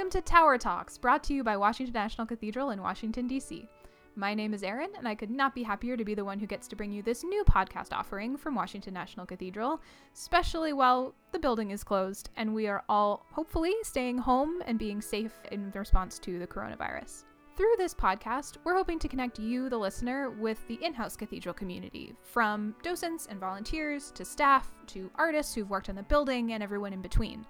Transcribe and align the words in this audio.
welcome 0.00 0.10
to 0.10 0.22
Tower 0.22 0.56
Talks, 0.56 0.96
brought 0.96 1.22
to 1.24 1.34
you 1.34 1.44
by 1.44 1.58
Washington 1.58 1.92
National 1.92 2.26
Cathedral 2.26 2.70
in 2.70 2.80
Washington, 2.80 3.28
D.C. 3.28 3.68
My 4.16 4.32
name 4.32 4.54
is 4.54 4.62
Erin, 4.62 4.88
and 4.96 5.06
I 5.06 5.14
could 5.14 5.28
not 5.28 5.54
be 5.54 5.62
happier 5.62 5.94
to 5.94 6.06
be 6.06 6.14
the 6.14 6.24
one 6.24 6.38
who 6.38 6.46
gets 6.46 6.66
to 6.68 6.74
bring 6.74 6.90
you 6.90 7.02
this 7.02 7.22
new 7.22 7.44
podcast 7.44 7.92
offering 7.92 8.38
from 8.38 8.54
Washington 8.54 8.94
National 8.94 9.26
Cathedral, 9.26 9.78
especially 10.14 10.72
while 10.72 11.14
the 11.32 11.38
building 11.38 11.70
is 11.70 11.84
closed 11.84 12.30
and 12.38 12.54
we 12.54 12.66
are 12.66 12.82
all 12.88 13.26
hopefully 13.30 13.74
staying 13.82 14.16
home 14.16 14.62
and 14.64 14.78
being 14.78 15.02
safe 15.02 15.34
in 15.52 15.70
response 15.74 16.18
to 16.20 16.38
the 16.38 16.46
coronavirus. 16.46 17.24
Through 17.58 17.74
this 17.76 17.92
podcast, 17.92 18.56
we're 18.64 18.76
hoping 18.76 18.98
to 19.00 19.08
connect 19.08 19.38
you, 19.38 19.68
the 19.68 19.76
listener, 19.76 20.30
with 20.30 20.66
the 20.66 20.82
in 20.82 20.94
house 20.94 21.14
cathedral 21.14 21.52
community, 21.52 22.14
from 22.22 22.74
docents 22.82 23.26
and 23.26 23.38
volunteers 23.38 24.10
to 24.12 24.24
staff 24.24 24.66
to 24.86 25.10
artists 25.16 25.54
who've 25.54 25.68
worked 25.68 25.90
on 25.90 25.94
the 25.94 26.02
building 26.04 26.54
and 26.54 26.62
everyone 26.62 26.94
in 26.94 27.02
between. 27.02 27.44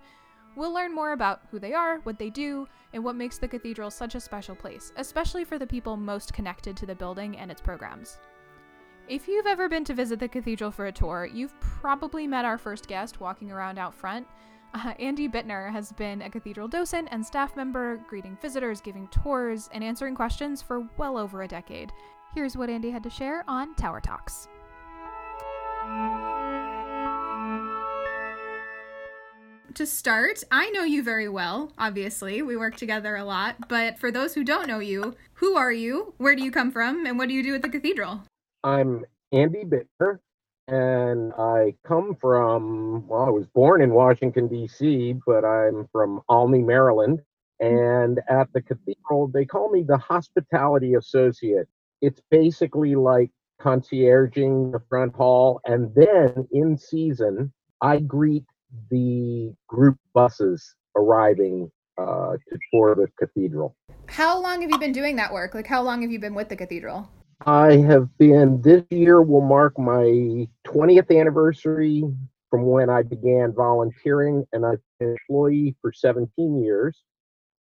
We'll 0.57 0.75
learn 0.75 0.95
more 0.95 1.13
about 1.13 1.43
who 1.51 1.59
they 1.59 1.73
are, 1.73 1.99
what 2.01 2.19
they 2.19 2.31
do, 2.31 2.67
and 2.93 3.05
what 3.05 3.17
makes 3.17 3.39
the 3.39 3.49
cathedral 3.49 3.91
such 3.91 4.15
a 4.15 4.21
special 4.21 4.55
place, 4.55 4.93
especially 4.97 5.45
for 5.45 5.59
the 5.59 5.67
people 5.67 5.97
most 5.97 6.33
connected 6.33 6.77
to 6.79 6.87
the 6.87 6.95
building 6.95 7.37
and 7.37 7.51
its 7.51 7.61
programs. 7.61 8.19
If 9.09 9.27
you've 9.27 9.47
ever 9.47 9.69
been 9.69 9.85
to 9.85 9.95
visit 9.95 10.21
the 10.21 10.29
cathedral 10.29 10.71
for 10.71 10.87
a 10.87 10.93
tour, 10.93 11.29
you've 11.33 11.59
probably 11.61 12.27
met 12.27 12.45
our 12.45 12.59
first 12.59 12.87
guest 12.87 13.21
walking 13.21 13.51
around 13.51 13.79
out 13.79 13.95
front. 13.95 14.27
Uh, 14.73 14.95
Andy 15.01 15.29
Bittner 15.29 15.73
has 15.73 15.91
been 15.91 16.23
a 16.23 16.31
cathedral 16.31 16.69
docent 16.69 17.09
and 17.11 17.27
staff 17.27 17.57
member, 17.57 18.01
greeting 18.09 18.39
visitors, 18.41 18.81
giving 18.81 19.09
tours, 19.09 19.69
and 19.73 19.83
answering 19.83 20.15
questions 20.15 20.63
for 20.63 20.89
well 20.97 21.19
over 21.19 21.43
a 21.43 21.49
decade. 21.49 21.91
Here's 22.37 22.57
what 22.57 22.71
Andy 22.71 22.89
had 22.89 23.03
to 23.03 23.11
share 23.11 23.43
on 23.49 23.75
Tower 23.75 24.01
Talks. 24.01 24.47
To 29.75 29.87
start, 29.87 30.43
I 30.51 30.69
know 30.71 30.83
you 30.83 31.03
very 31.03 31.29
well, 31.29 31.73
obviously. 31.79 32.43
We 32.43 32.57
work 32.57 32.77
together 32.77 33.17
a 33.17 33.25
lot. 33.25 33.69
But 33.69 33.99
for 33.99 34.11
those 34.11 34.35
who 34.35 34.43
don't 34.43 34.67
know 34.67 34.81
you, 34.81 35.15
who 35.35 35.55
are 35.55 35.73
you? 35.73 36.13
Where 36.19 36.35
do 36.35 36.43
you 36.43 36.51
come 36.51 36.73
from? 36.73 37.07
And 37.07 37.17
what 37.17 37.29
do 37.29 37.35
you 37.35 37.43
do 37.43 37.55
at 37.55 37.63
the 37.63 37.69
cathedral? 37.69 38.23
I'm 38.65 39.05
Andy 39.33 39.63
Bittner, 39.65 40.19
and 40.67 41.33
I 41.39 41.75
come 41.87 42.17
from, 42.21 43.07
well, 43.07 43.23
I 43.23 43.31
was 43.31 43.47
born 43.47 43.81
in 43.81 43.95
Washington, 43.95 44.49
D.C., 44.49 45.15
but 45.25 45.45
I'm 45.45 45.89
from 45.93 46.21
Olney, 46.29 46.63
Maryland. 46.63 47.21
Mm-hmm. 47.63 47.75
And 47.75 48.21
at 48.29 48.53
the 48.53 48.63
cathedral, 48.63 49.29
they 49.29 49.45
call 49.45 49.71
me 49.71 49.83
the 49.83 49.99
hospitality 49.99 50.95
associate. 50.95 51.69
It's 52.03 52.21
basically 52.31 52.97
like 52.97 53.31
concierging 53.61 54.73
the 54.73 54.81
front 54.89 55.15
hall. 55.15 55.61
And 55.65 55.95
then 55.95 56.49
in 56.51 56.77
season, 56.77 57.53
I 57.81 58.01
greet 58.01 58.45
the 58.91 59.55
group 59.67 59.97
buses 60.15 60.75
arriving 60.97 61.71
uh, 61.99 62.33
to 62.49 62.59
tour 62.73 62.95
the 62.95 63.09
cathedral. 63.19 63.77
How 64.07 64.41
long 64.41 64.63
have 64.63 64.71
you 64.71 64.79
been 64.79 64.93
doing 64.93 65.17
that 65.17 65.33
work? 65.33 65.55
Like, 65.55 65.67
how 65.67 65.83
long 65.83 66.03
have 66.03 66.11
you 66.11 66.19
been 66.19 66.35
with 66.35 66.49
the 66.49 66.57
cathedral? 66.57 67.09
I 67.47 67.77
have 67.77 68.09
been, 68.19 68.61
this 68.61 68.85
year 68.91 69.23
will 69.23 69.41
mark 69.41 69.79
my 69.79 70.47
20th 70.67 71.19
anniversary 71.19 72.03
from 72.51 72.67
when 72.67 72.91
I 72.91 73.03
began 73.03 73.55
volunteering, 73.55 74.45
and 74.53 74.67
I've 74.67 74.81
been 74.99 75.11
an 75.11 75.17
employee 75.29 75.77
for 75.81 75.93
17 75.93 76.63
years. 76.63 77.03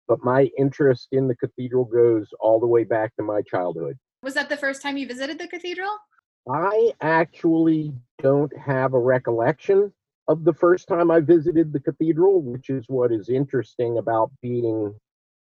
But 0.09 0.25
my 0.25 0.49
interest 0.57 1.09
in 1.11 1.27
the 1.27 1.35
cathedral 1.35 1.85
goes 1.85 2.29
all 2.39 2.61
the 2.61 2.67
way 2.67 2.85
back 2.85 3.15
to 3.17 3.25
my 3.25 3.43
childhood. 3.43 3.99
Was 4.23 4.35
that 4.35 4.49
the 4.49 4.57
first 4.57 4.81
time 4.81 4.97
you 4.97 5.07
visited 5.07 5.39
the 5.39 5.49
cathedral? 5.49 5.91
I 6.49 6.93
actually 7.01 7.93
don't 8.23 8.57
have 8.57 8.95
a 8.95 9.01
recollection 9.01 9.93
of 10.29 10.45
the 10.45 10.55
first 10.55 10.89
time 10.89 11.11
I 11.11 11.21
visited 11.21 11.73
the 11.73 11.81
cathedral, 11.81 12.43
which 12.43 12.71
is 12.71 12.85
what 12.89 13.13
is 13.13 13.29
interesting 13.29 13.99
about 13.99 14.31
being 14.43 14.95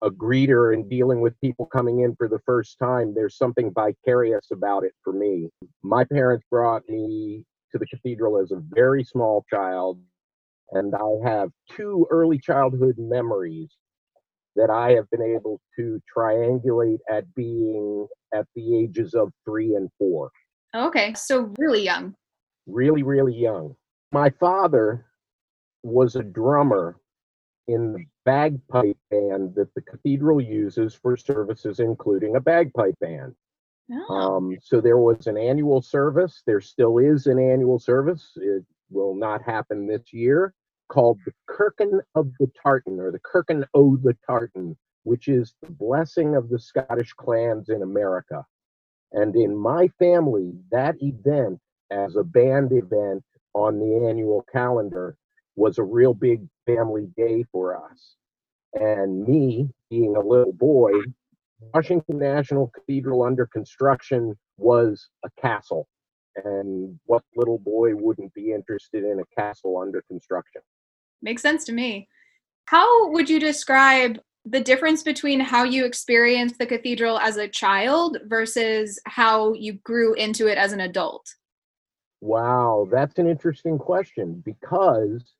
a 0.01 0.11
greeter 0.11 0.73
and 0.73 0.89
dealing 0.89 1.21
with 1.21 1.39
people 1.39 1.65
coming 1.65 2.01
in 2.01 2.15
for 2.15 2.27
the 2.27 2.41
first 2.45 2.77
time. 2.77 3.13
There's 3.13 3.37
something 3.37 3.71
vicarious 3.73 4.47
about 4.51 4.83
it 4.83 4.93
for 5.01 5.13
me. 5.13 5.49
My 5.81 6.03
parents 6.03 6.45
brought 6.51 6.83
me 6.89 7.45
to 7.71 7.77
the 7.77 7.85
cathedral 7.85 8.37
as 8.37 8.51
a 8.51 8.61
very 8.75 9.03
small 9.03 9.45
child, 9.49 9.99
and 10.71 10.93
I 10.93 11.29
have 11.29 11.49
two 11.71 12.05
early 12.11 12.37
childhood 12.37 12.95
memories 12.97 13.71
that 14.55 14.69
I 14.69 14.91
have 14.91 15.09
been 15.09 15.23
able 15.23 15.61
to 15.77 16.01
triangulate 16.15 16.99
at 17.09 17.33
being 17.33 18.07
at 18.35 18.45
the 18.55 18.77
ages 18.77 19.13
of 19.13 19.31
three 19.45 19.75
and 19.75 19.89
four. 19.97 20.29
Okay, 20.75 21.13
so 21.13 21.53
really 21.57 21.83
young. 21.83 22.13
Really, 22.67 23.03
really 23.03 23.35
young. 23.35 23.75
My 24.13 24.29
father 24.29 25.07
was 25.81 26.15
a 26.15 26.21
drummer 26.21 26.97
in 27.67 27.93
the 27.93 28.05
bagpipe 28.25 28.97
band 29.09 29.55
that 29.55 29.73
the 29.73 29.81
cathedral 29.81 30.39
uses 30.39 30.93
for 30.93 31.17
services, 31.17 31.79
including 31.79 32.35
a 32.35 32.39
bagpipe 32.39 32.99
band. 32.99 33.33
Oh. 33.91 34.13
Um, 34.13 34.57
so 34.61 34.79
there 34.79 34.99
was 34.99 35.25
an 35.25 35.35
annual 35.35 35.81
service. 35.81 36.43
There 36.45 36.61
still 36.61 36.99
is 36.99 37.25
an 37.25 37.39
annual 37.39 37.79
service. 37.79 38.33
It 38.35 38.63
will 38.91 39.15
not 39.15 39.41
happen 39.41 39.87
this 39.87 40.13
year. 40.13 40.53
Called 40.89 41.17
the 41.25 41.33
Kirkin 41.49 41.99
of 42.13 42.29
the 42.39 42.51
Tartan 42.61 42.99
or 42.99 43.11
the 43.11 43.19
Kirkin 43.19 43.65
o' 43.73 43.97
the 43.97 44.15
Tartan, 44.27 44.77
which 45.05 45.27
is 45.27 45.55
the 45.63 45.71
blessing 45.71 46.35
of 46.35 46.49
the 46.49 46.59
Scottish 46.59 47.13
clans 47.13 47.69
in 47.69 47.81
America. 47.81 48.45
And 49.11 49.35
in 49.35 49.57
my 49.57 49.87
family, 49.97 50.53
that 50.71 51.01
event 51.01 51.59
as 51.89 52.15
a 52.15 52.23
band 52.23 52.71
event 52.73 53.23
on 53.53 53.79
the 53.79 54.07
annual 54.07 54.45
calendar 54.51 55.15
was 55.55 55.77
a 55.77 55.83
real 55.83 56.13
big 56.13 56.41
family 56.65 57.07
day 57.15 57.43
for 57.51 57.75
us. 57.75 58.15
And 58.73 59.27
me, 59.27 59.69
being 59.89 60.15
a 60.15 60.19
little 60.19 60.53
boy, 60.53 60.93
Washington 61.73 62.17
National 62.17 62.71
Cathedral 62.73 63.23
under 63.23 63.45
construction 63.45 64.35
was 64.57 65.09
a 65.23 65.29
castle. 65.39 65.87
And 66.43 66.99
what 67.05 67.23
little 67.35 67.59
boy 67.59 67.95
wouldn't 67.95 68.33
be 68.33 68.51
interested 68.51 69.03
in 69.03 69.19
a 69.19 69.35
castle 69.39 69.77
under 69.77 70.01
construction? 70.07 70.61
Makes 71.21 71.43
sense 71.43 71.63
to 71.65 71.71
me. 71.71 72.07
How 72.65 73.11
would 73.11 73.29
you 73.29 73.39
describe 73.39 74.17
the 74.45 74.59
difference 74.59 75.03
between 75.03 75.39
how 75.39 75.63
you 75.63 75.85
experienced 75.85 76.57
the 76.57 76.65
cathedral 76.65 77.19
as 77.19 77.37
a 77.37 77.47
child 77.47 78.17
versus 78.25 78.99
how 79.05 79.53
you 79.53 79.73
grew 79.83 80.13
into 80.15 80.47
it 80.47 80.57
as 80.57 80.73
an 80.73 80.81
adult? 80.81 81.35
Wow, 82.23 82.87
that's 82.89 83.19
an 83.19 83.27
interesting 83.27 83.77
question 83.77 84.41
because 84.45 85.33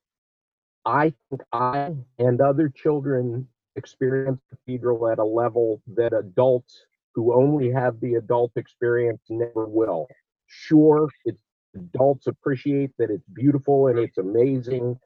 I 0.84 1.14
think 1.30 1.40
I 1.50 1.94
and 2.18 2.40
other 2.42 2.68
children 2.68 3.48
experience 3.76 4.38
cathedral 4.50 5.08
at 5.08 5.18
a 5.18 5.24
level 5.24 5.80
that 5.96 6.12
adults 6.12 6.84
who 7.14 7.32
only 7.34 7.70
have 7.70 8.00
the 8.00 8.16
adult 8.16 8.52
experience 8.56 9.22
never 9.30 9.64
will. 9.64 10.08
Sure, 10.46 11.08
it's 11.24 11.40
adults 11.74 12.26
appreciate 12.26 12.90
that 12.98 13.10
it's 13.10 13.26
beautiful 13.32 13.88
and 13.88 13.98
it's 13.98 14.18
amazing, 14.18 14.98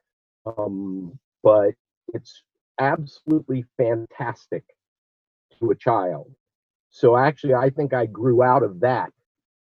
um, 0.46 1.16
but 1.44 1.74
it's 2.12 2.42
absolutely 2.80 3.64
fantastic 3.76 4.64
to 5.60 5.70
a 5.70 5.76
child. 5.76 6.34
So 6.90 7.16
actually, 7.16 7.54
I 7.54 7.70
think 7.70 7.94
I 7.94 8.06
grew 8.06 8.42
out 8.42 8.64
of 8.64 8.80
that, 8.80 9.12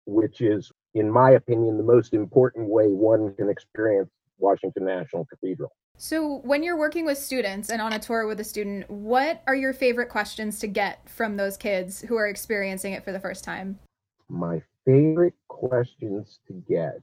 which 0.05 0.41
is 0.41 0.69
in 0.93 1.09
my 1.09 1.31
opinion, 1.31 1.77
the 1.77 1.83
most 1.83 2.13
important 2.13 2.69
way 2.69 2.87
one 2.87 3.33
can 3.35 3.49
experience 3.49 4.09
Washington 4.37 4.85
National 4.85 5.25
Cathedral. 5.25 5.71
So, 5.97 6.39
when 6.43 6.63
you're 6.63 6.77
working 6.77 7.05
with 7.05 7.17
students 7.17 7.69
and 7.69 7.81
on 7.81 7.93
a 7.93 7.99
tour 7.99 8.25
with 8.27 8.39
a 8.39 8.43
student, 8.43 8.89
what 8.89 9.43
are 9.45 9.55
your 9.55 9.73
favorite 9.73 10.09
questions 10.09 10.59
to 10.59 10.67
get 10.67 11.07
from 11.07 11.37
those 11.37 11.55
kids 11.55 12.01
who 12.01 12.15
are 12.15 12.27
experiencing 12.27 12.93
it 12.93 13.03
for 13.03 13.11
the 13.11 13.19
first 13.19 13.43
time? 13.43 13.79
My 14.27 14.61
favorite 14.85 15.35
questions 15.47 16.39
to 16.47 16.53
get. 16.67 17.01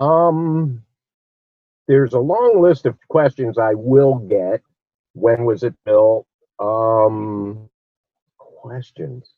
Um, 0.00 0.82
there's 1.86 2.12
a 2.12 2.18
long 2.18 2.60
list 2.60 2.86
of 2.86 2.96
questions 3.08 3.56
I 3.56 3.74
will 3.74 4.16
get. 4.16 4.62
When 5.14 5.44
was 5.44 5.62
it 5.62 5.74
built? 5.84 6.26
Um, 6.58 7.68
questions. 8.36 9.32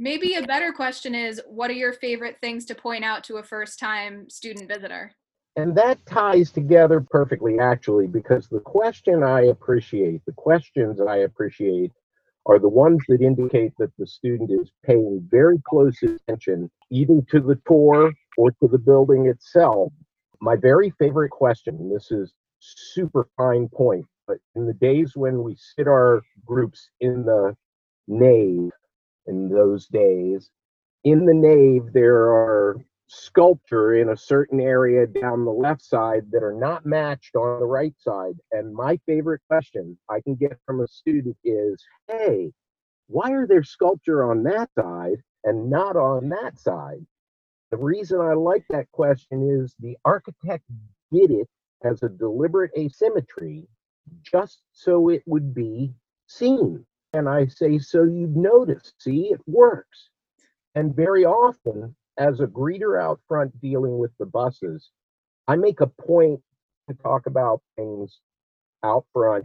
Maybe 0.00 0.34
a 0.34 0.42
better 0.42 0.72
question 0.72 1.14
is 1.14 1.42
what 1.46 1.70
are 1.70 1.74
your 1.74 1.92
favorite 1.92 2.36
things 2.40 2.64
to 2.66 2.74
point 2.74 3.04
out 3.04 3.24
to 3.24 3.38
a 3.38 3.42
first 3.42 3.80
time 3.80 4.30
student 4.30 4.68
visitor? 4.68 5.12
And 5.56 5.76
that 5.76 5.98
ties 6.06 6.52
together 6.52 7.00
perfectly, 7.00 7.58
actually, 7.58 8.06
because 8.06 8.46
the 8.46 8.60
question 8.60 9.24
I 9.24 9.46
appreciate, 9.46 10.24
the 10.24 10.32
questions 10.32 11.00
I 11.00 11.16
appreciate, 11.18 11.90
are 12.46 12.60
the 12.60 12.68
ones 12.68 13.02
that 13.08 13.20
indicate 13.20 13.72
that 13.78 13.90
the 13.98 14.06
student 14.06 14.52
is 14.52 14.70
paying 14.86 15.26
very 15.30 15.60
close 15.68 15.96
attention, 16.02 16.70
either 16.92 17.20
to 17.30 17.40
the 17.40 17.60
tour 17.66 18.12
or 18.36 18.52
to 18.52 18.68
the 18.68 18.78
building 18.78 19.26
itself. 19.26 19.92
My 20.40 20.54
very 20.54 20.90
favorite 20.90 21.30
question, 21.30 21.74
and 21.74 21.92
this 21.92 22.12
is 22.12 22.32
super 22.60 23.28
fine 23.36 23.68
point, 23.68 24.06
but 24.28 24.38
in 24.54 24.64
the 24.64 24.74
days 24.74 25.16
when 25.16 25.42
we 25.42 25.56
sit 25.56 25.88
our 25.88 26.22
groups 26.46 26.88
in 27.00 27.24
the 27.24 27.56
nave 28.06 28.70
in 29.28 29.48
those 29.48 29.86
days. 29.86 30.50
In 31.04 31.24
the 31.26 31.34
nave, 31.34 31.92
there 31.92 32.28
are 32.28 32.76
sculpture 33.06 33.94
in 33.94 34.10
a 34.10 34.16
certain 34.16 34.60
area 34.60 35.06
down 35.06 35.44
the 35.44 35.50
left 35.50 35.82
side 35.82 36.30
that 36.30 36.42
are 36.42 36.52
not 36.52 36.84
matched 36.84 37.34
on 37.36 37.60
the 37.60 37.66
right 37.66 37.94
side. 37.98 38.34
And 38.52 38.74
my 38.74 38.98
favorite 39.06 39.40
question 39.48 39.96
I 40.10 40.20
can 40.20 40.34
get 40.34 40.58
from 40.66 40.80
a 40.80 40.88
student 40.88 41.36
is, 41.44 41.82
hey, 42.08 42.52
why 43.06 43.32
are 43.32 43.46
there 43.46 43.62
sculpture 43.62 44.30
on 44.30 44.42
that 44.44 44.70
side 44.78 45.22
and 45.44 45.70
not 45.70 45.96
on 45.96 46.28
that 46.28 46.58
side? 46.58 47.06
The 47.70 47.78
reason 47.78 48.20
I 48.20 48.34
like 48.34 48.64
that 48.68 48.90
question 48.92 49.62
is 49.62 49.74
the 49.78 49.96
architect 50.04 50.64
did 51.12 51.30
it 51.30 51.48
as 51.84 52.02
a 52.02 52.08
deliberate 52.08 52.72
asymmetry 52.76 53.66
just 54.22 54.62
so 54.72 55.08
it 55.08 55.22
would 55.26 55.54
be 55.54 55.92
seen. 56.26 56.84
And 57.12 57.28
I 57.28 57.46
say, 57.46 57.78
so 57.78 58.04
you'd 58.04 58.36
notice, 58.36 58.92
see, 58.98 59.30
it 59.32 59.40
works. 59.46 60.10
And 60.74 60.94
very 60.94 61.24
often, 61.24 61.94
as 62.18 62.40
a 62.40 62.46
greeter 62.46 63.00
out 63.00 63.20
front 63.26 63.58
dealing 63.60 63.98
with 63.98 64.10
the 64.18 64.26
buses, 64.26 64.90
I 65.46 65.56
make 65.56 65.80
a 65.80 65.86
point 65.86 66.40
to 66.88 66.94
talk 66.94 67.26
about 67.26 67.62
things 67.76 68.20
out 68.84 69.06
front 69.12 69.44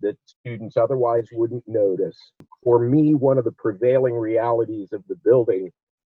that 0.00 0.16
students 0.26 0.76
otherwise 0.76 1.28
wouldn't 1.32 1.64
notice. 1.66 2.18
For 2.62 2.78
me, 2.78 3.14
one 3.14 3.38
of 3.38 3.44
the 3.44 3.52
prevailing 3.52 4.14
realities 4.14 4.92
of 4.92 5.02
the 5.08 5.16
building 5.24 5.70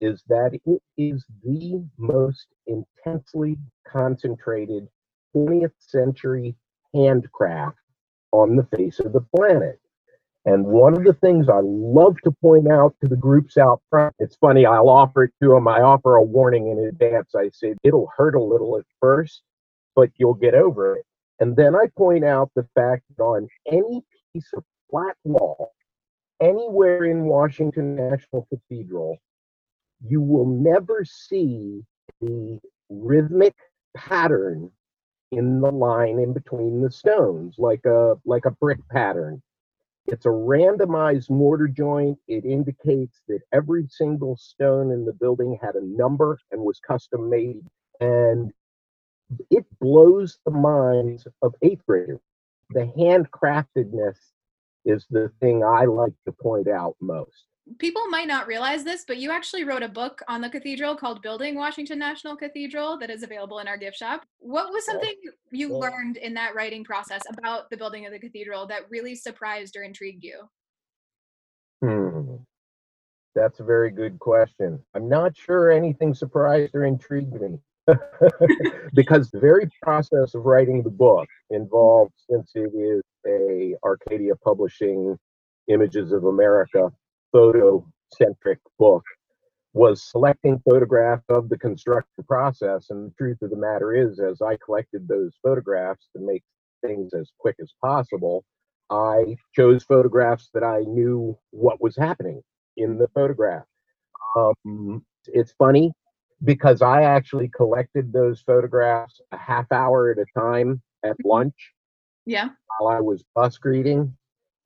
is 0.01 0.23
that 0.29 0.59
it 0.65 0.83
is 0.97 1.25
the 1.43 1.85
most 1.99 2.47
intensely 2.67 3.59
concentrated 3.87 4.89
20th 5.35 5.73
century 5.79 6.55
handcraft 6.95 7.79
on 8.33 8.57
the 8.57 8.67
face 8.77 8.99
of 9.01 9.13
the 9.13 9.25
planet. 9.35 9.79
And 10.47 10.65
one 10.65 10.95
of 10.95 11.03
the 11.03 11.13
things 11.13 11.49
I 11.49 11.61
love 11.61 12.17
to 12.23 12.31
point 12.31 12.71
out 12.71 12.95
to 13.03 13.09
the 13.09 13.17
groups 13.17 13.59
out 13.59 13.83
front, 13.91 14.15
it's 14.21 14.37
funny, 14.37 14.65
I'll 14.65 14.89
offer 14.89 15.25
it 15.25 15.33
to 15.43 15.49
them. 15.49 15.67
I 15.67 15.81
offer 15.81 16.15
a 16.15 16.23
warning 16.23 16.69
in 16.69 16.87
advance. 16.87 17.35
I 17.35 17.51
say, 17.53 17.75
it'll 17.83 18.09
hurt 18.17 18.37
a 18.37 18.43
little 18.43 18.79
at 18.79 18.85
first, 19.01 19.43
but 19.97 20.11
you'll 20.19 20.35
get 20.35 20.55
over 20.55 20.95
it. 20.95 21.05
And 21.41 21.57
then 21.57 21.75
I 21.75 21.87
point 21.99 22.25
out 22.25 22.53
the 22.55 22.67
fact 22.77 23.03
that 23.17 23.23
on 23.23 23.49
any 23.67 24.05
piece 24.33 24.49
of 24.57 24.63
flat 24.89 25.17
wall, 25.25 25.73
anywhere 26.41 27.05
in 27.05 27.25
Washington 27.25 27.97
National 27.97 28.47
Cathedral, 28.49 29.19
you 30.07 30.21
will 30.21 30.47
never 30.47 31.05
see 31.05 31.83
the 32.21 32.61
rhythmic 32.89 33.55
pattern 33.97 34.71
in 35.33 35.61
the 35.61 35.73
line 35.73 36.21
in 36.21 36.33
between 36.33 36.83
the 36.83 36.91
stones, 36.91 37.57
like 37.59 37.85
a 37.85 38.15
like 38.25 38.45
a 38.45 38.51
brick 38.53 38.79
pattern. 38.91 39.43
It's 40.07 40.27
a 40.27 40.31
randomized 40.31 41.31
mortar 41.31 41.69
joint. 41.69 42.19
It 42.29 42.45
indicates 42.45 43.21
that 43.29 43.41
every 43.53 43.89
single 43.89 44.37
stone 44.37 44.93
in 44.93 45.05
the 45.05 45.13
building 45.13 45.59
had 45.61 45.75
a 45.75 45.85
number 45.85 46.39
and 46.53 46.61
was 46.63 46.79
custom 46.81 47.29
made. 47.29 47.63
And 48.01 48.53
it 49.51 49.67
blows 49.81 50.39
the 50.45 50.53
minds 50.53 51.27
of 51.43 51.55
eighth 51.63 51.85
graders. 51.87 52.21
The 52.71 52.93
handcraftedness 52.97 54.19
is 54.85 55.07
the 55.11 55.31
thing 55.41 55.65
I 55.65 55.85
like 55.87 56.15
to 56.27 56.33
point 56.33 56.69
out 56.69 56.97
most 57.01 57.47
people 57.79 58.07
might 58.09 58.29
not 58.29 58.47
realize 58.47 58.85
this, 58.85 59.05
but 59.07 59.19
you 59.19 59.31
actually 59.31 59.65
wrote 59.65 59.83
a 59.83 59.89
book 59.89 60.23
on 60.29 60.41
the 60.41 60.49
cathedral 60.49 60.95
called 60.95 61.23
Building 61.23 61.57
Washington 61.57 61.99
National 61.99 62.37
Cathedral 62.37 62.99
that 62.99 63.11
is 63.11 63.23
available 63.23 63.59
in 63.59 63.69
our 63.69 63.77
gift 63.77 63.97
shop. 63.97 64.25
What 64.39 64.73
was 64.73 64.87
something 64.87 65.15
you 65.51 65.77
learned 65.77 66.17
in 66.17 66.35
that 66.35 66.55
writing 66.55 66.85
process 66.85 67.23
about 67.37 67.69
the 67.71 67.77
building 67.77 68.07
of 68.07 68.13
the 68.13 68.19
cathedral 68.19 68.67
that 68.69 68.89
really 68.89 69.15
surprised 69.15 69.77
or 69.77 69.83
intrigued 69.83 70.23
you? 70.23 70.49
Hmm. 71.83 72.37
That's 73.35 73.61
a 73.61 73.65
very 73.65 73.91
good 73.91 74.19
question. 74.19 74.81
I'm 74.95 75.09
not 75.09 75.37
sure 75.37 75.71
anything 75.71 76.15
surprised 76.15 76.75
or 76.75 76.85
intrigued 76.85 77.35
me. 77.35 77.59
because 78.95 79.31
the 79.31 79.39
very 79.39 79.69
process 79.81 80.35
of 80.35 80.45
writing 80.45 80.83
the 80.83 80.91
book 80.91 81.29
involved 81.51 82.13
since 82.29 82.51
it 82.57 82.73
is 82.75 83.01
a 83.29 83.77
arcadia 83.85 84.35
publishing 84.35 85.17
images 85.69 86.11
of 86.11 86.25
america 86.25 86.91
photo 87.33 87.87
centric 88.13 88.59
book 88.79 89.05
was 89.73 90.03
selecting 90.03 90.61
photographs 90.69 91.25
of 91.29 91.49
the 91.49 91.59
construction 91.59 92.25
process. 92.27 92.87
And 92.91 93.11
the 93.11 93.15
truth 93.19 93.39
of 93.43 93.51
the 93.51 93.57
matter 93.57 93.95
is, 93.95 94.19
as 94.19 94.41
I 94.41 94.57
collected 94.65 95.07
those 95.07 95.35
photographs 95.43 96.09
to 96.17 96.23
make 96.23 96.43
things 96.85 97.13
as 97.13 97.31
quick 97.39 97.57
as 97.61 97.73
possible, 97.85 98.45
I 98.91 99.37
chose 99.55 99.85
photographs 99.85 100.49
that 100.55 100.63
I 100.63 100.81
knew 100.81 101.37
what 101.51 101.83
was 101.83 101.97
happening 101.97 102.41
in 102.77 102.97
the 102.97 103.09
photograph. 103.09 103.65
Um, 104.37 105.05
it's 105.27 105.53
funny 105.59 105.93
because 106.45 106.83
I 106.83 107.03
actually 107.03 107.49
collected 107.49 108.13
those 108.13 108.41
photographs 108.41 109.21
a 109.33 109.37
half 109.37 109.71
hour 109.73 110.11
at 110.11 110.19
a 110.19 110.27
time 110.39 110.83
at 111.05 111.13
mm-hmm. 111.13 111.29
lunch. 111.29 111.73
Yeah. 112.25 112.51
While 112.79 112.95
I 112.95 113.01
was 113.01 113.25
bus 113.35 113.59
greeting. 113.59 114.17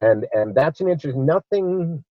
And 0.01 0.27
and 0.33 0.55
that's 0.55 0.81
an 0.81 0.89
interesting 0.89 1.27
nothing 1.27 2.03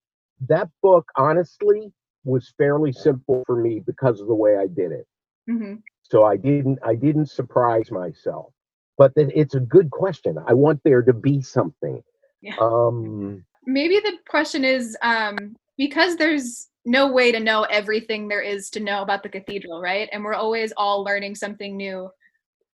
that 0.47 0.69
book 0.81 1.09
honestly 1.15 1.91
was 2.23 2.53
fairly 2.57 2.91
simple 2.91 3.43
for 3.45 3.55
me 3.55 3.79
because 3.79 4.21
of 4.21 4.27
the 4.27 4.35
way 4.35 4.57
I 4.57 4.67
did 4.67 4.91
it. 4.91 5.07
Mm-hmm. 5.49 5.75
So 6.03 6.25
I 6.25 6.37
didn't 6.37 6.79
I 6.83 6.95
didn't 6.95 7.27
surprise 7.27 7.91
myself. 7.91 8.53
But 8.97 9.15
then 9.15 9.31
it's 9.33 9.55
a 9.55 9.59
good 9.59 9.91
question. 9.91 10.37
I 10.45 10.53
want 10.53 10.81
there 10.83 11.01
to 11.01 11.13
be 11.13 11.41
something. 11.41 12.03
Yeah. 12.41 12.55
Um, 12.59 13.45
Maybe 13.65 13.99
the 13.99 14.17
question 14.27 14.65
is 14.65 14.97
um, 15.01 15.55
because 15.77 16.17
there's 16.17 16.67
no 16.85 17.11
way 17.11 17.31
to 17.31 17.39
know 17.39 17.63
everything 17.63 18.27
there 18.27 18.41
is 18.41 18.69
to 18.71 18.79
know 18.79 19.01
about 19.01 19.23
the 19.23 19.29
cathedral, 19.29 19.81
right? 19.81 20.09
And 20.11 20.23
we're 20.23 20.33
always 20.33 20.73
all 20.75 21.03
learning 21.03 21.35
something 21.35 21.77
new. 21.77 22.09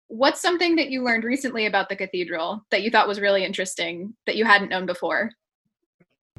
What's 0.08 0.40
something 0.40 0.76
that 0.76 0.90
you 0.90 1.02
learned 1.02 1.24
recently 1.24 1.66
about 1.66 1.88
the 1.88 1.96
cathedral 1.96 2.64
that 2.70 2.82
you 2.82 2.90
thought 2.90 3.08
was 3.08 3.20
really 3.20 3.44
interesting 3.44 4.14
that 4.26 4.36
you 4.36 4.44
hadn't 4.44 4.68
known 4.68 4.86
before? 4.86 5.30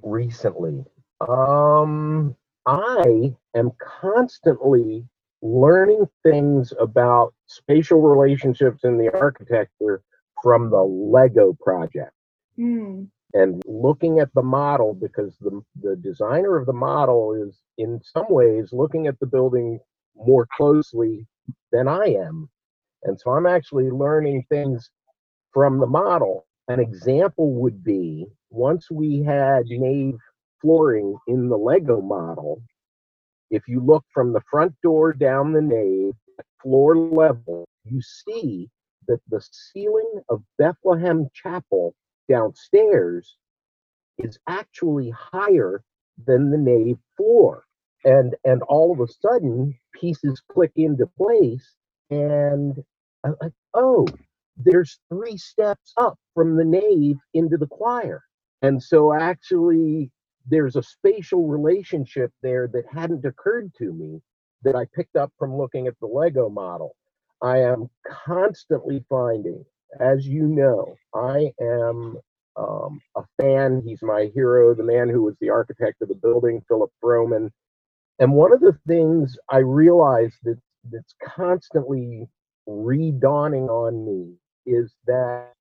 Recently, 0.02 0.86
um, 1.30 2.36
I 2.66 3.36
am 3.56 3.72
constantly 4.02 5.06
learning 5.42 6.08
things 6.24 6.74
about 6.80 7.34
spatial 7.46 8.02
relationships 8.02 8.84
in 8.84 8.98
the 8.98 9.14
architecture 9.14 10.02
from 10.42 10.70
the 10.70 10.82
Lego 10.82 11.54
project. 11.62 12.12
Mm. 12.58 13.08
And 13.34 13.62
looking 13.66 14.20
at 14.20 14.34
the 14.34 14.42
model 14.42 14.94
because 14.94 15.36
the, 15.42 15.62
the 15.82 15.96
designer 15.98 16.56
of 16.56 16.66
the 16.66 16.74
model 16.74 17.34
is 17.34 17.60
in 17.78 18.00
some 18.04 18.26
ways 18.30 18.70
looking 18.72 19.08
at 19.08 19.20
the 19.20 19.26
building 19.26 19.80
more 20.16 20.48
closely 20.56 21.28
than 21.72 21.88
I 21.88 22.06
am. 22.06 22.50
And 23.04 23.20
so 23.20 23.32
I'm 23.32 23.46
actually 23.46 23.90
learning 23.90 24.46
things 24.50 24.90
from 25.54 25.80
the 25.80 25.88
model. 25.88 26.48
An 26.70 26.80
example 26.80 27.54
would 27.56 27.84
be 27.84 28.26
once 28.50 28.90
we 28.90 29.22
had 29.22 29.66
nave 29.68 30.18
flooring 30.66 31.18
in 31.28 31.50
the 31.50 31.58
Lego 31.58 32.02
model, 32.02 32.64
if 33.52 33.64
you 33.68 33.82
look 33.82 34.06
from 34.14 34.34
the 34.34 34.42
front 34.52 34.76
door 34.84 35.14
down 35.14 35.54
the 35.54 35.62
nave, 35.64 36.14
floor 36.64 36.98
level, 36.98 37.66
you 37.86 38.02
see 38.02 38.70
that 39.08 39.22
the 39.30 39.42
ceiling 39.52 40.22
of 40.30 40.44
Bethlehem 40.60 41.28
Chapel 41.34 41.96
downstairs 42.30 43.38
is 44.20 44.40
actually 44.50 45.12
higher 45.12 45.84
than 46.28 46.52
the 46.52 46.60
nave 46.60 46.98
floor. 47.18 47.66
And 48.06 48.36
and 48.46 48.64
all 48.64 48.94
of 48.94 49.02
a 49.02 49.12
sudden 49.12 49.76
pieces 49.96 50.44
click 50.52 50.74
into 50.78 51.08
place 51.18 51.76
and 52.12 52.78
I'm 53.26 53.36
like, 53.42 53.54
oh, 53.74 54.08
there's 54.58 55.00
three 55.10 55.38
steps 55.38 55.94
up 55.98 56.20
from 56.36 56.58
the 56.58 56.66
nave 56.66 57.18
into 57.34 57.58
the 57.58 57.68
choir. 57.68 58.24
And 58.64 58.84
so 58.84 59.14
actually 59.14 60.12
there's 60.48 60.76
a 60.76 60.84
spatial 60.84 61.48
relationship 61.48 62.32
there 62.42 62.68
that 62.68 62.84
hadn't 62.94 63.26
occurred 63.26 63.72
to 63.78 63.94
me 63.94 64.22
that 64.64 64.76
I 64.76 64.86
picked 64.96 65.16
up 65.16 65.32
from 65.38 65.58
looking 65.58 65.88
at 65.88 66.00
the 66.00 66.08
Lego 66.08 66.50
model. 66.50 66.96
I 67.42 67.60
am 67.60 67.90
constantly 68.08 69.04
finding, 69.10 69.64
as 70.00 70.28
you 70.28 70.44
know, 70.44 70.96
I 71.14 71.52
am 71.62 72.18
um, 72.56 73.02
a 73.16 73.24
fan. 73.40 73.82
He's 73.86 74.02
my 74.02 74.30
hero, 74.34 74.74
the 74.74 74.84
man 74.84 75.10
who 75.10 75.24
was 75.24 75.36
the 75.40 75.50
architect 75.50 76.02
of 76.02 76.08
the 76.08 76.16
building, 76.16 76.64
Philip 76.68 76.92
Frohman. 77.04 77.52
And 78.20 78.34
one 78.34 78.54
of 78.54 78.62
the 78.62 78.78
things 78.88 79.38
I 79.50 79.58
realized 79.58 80.38
that 80.44 80.58
that's 80.92 81.16
constantly 81.24 82.28
redawning 82.66 83.70
on 83.70 84.06
me 84.06 84.36
is 84.66 84.94
that 85.06 85.55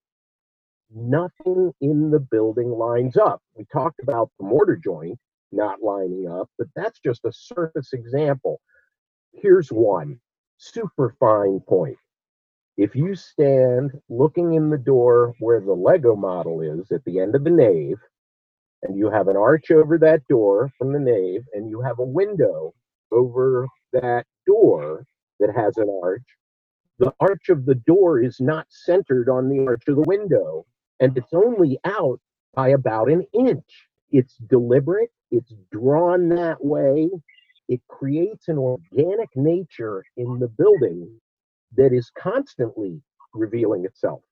nothing 0.95 1.73
in 1.81 2.11
the 2.11 2.21
building 2.21 2.71
lines 2.71 3.17
up. 3.17 3.43
We 3.57 3.67
talked 3.73 4.01
about 4.01 4.31
the 4.39 4.47
mortar 4.47 4.77
joint 4.77 5.19
not 5.53 5.83
lining 5.83 6.29
up, 6.29 6.49
but 6.59 6.69
that's 6.75 6.99
just 7.01 7.25
a 7.25 7.33
surface 7.33 7.93
example. 7.93 8.61
Here's 9.33 9.69
one 9.69 10.19
super 10.57 11.15
fine 11.21 11.61
point. 11.61 11.97
If 12.77 12.95
you 12.95 13.15
stand 13.15 13.93
looking 14.09 14.55
in 14.55 14.71
the 14.71 14.79
door 14.79 15.35
where 15.39 15.61
the 15.61 15.73
Lego 15.73 16.17
model 16.17 16.61
is 16.61 16.91
at 16.91 17.05
the 17.05 17.21
end 17.21 17.35
of 17.35 17.45
the 17.45 17.51
nave, 17.51 17.99
and 18.83 18.97
you 18.97 19.11
have 19.11 19.29
an 19.29 19.37
arch 19.37 19.71
over 19.71 19.97
that 19.99 20.27
door 20.29 20.71
from 20.77 20.93
the 20.93 20.99
nave, 20.99 21.43
and 21.53 21.71
you 21.71 21.81
have 21.81 21.99
a 21.99 22.05
window 22.05 22.75
over 23.13 23.67
that 23.93 24.27
door 24.47 25.05
that 25.41 25.55
has 25.55 25.77
an 25.77 25.89
arch, 26.03 26.25
the 26.99 27.13
arch 27.21 27.49
of 27.49 27.65
the 27.65 27.75
door 27.75 28.21
is 28.21 28.41
not 28.41 28.67
centered 28.71 29.29
on 29.29 29.49
the 29.49 29.65
arch 29.67 29.85
of 29.89 29.97
the 29.97 30.03
window, 30.03 30.65
and 31.01 31.17
it's 31.17 31.33
only 31.33 31.79
out 31.85 32.21
by 32.55 32.71
about 32.71 33.11
an 33.11 33.27
inch. 33.33 33.89
It's 34.11 34.37
deliberate, 34.37 35.11
it's 35.31 35.53
drawn 35.73 36.29
that 36.31 36.65
way. 36.65 37.11
It 37.69 37.81
creates 37.89 38.49
an 38.49 38.59
organic 38.59 39.31
nature 39.35 40.05
in 40.17 40.39
the 40.39 40.49
building 40.49 41.09
that 41.77 41.93
is 41.93 42.11
constantly 42.17 43.01
revealing 43.33 43.85
itself. 43.85 44.23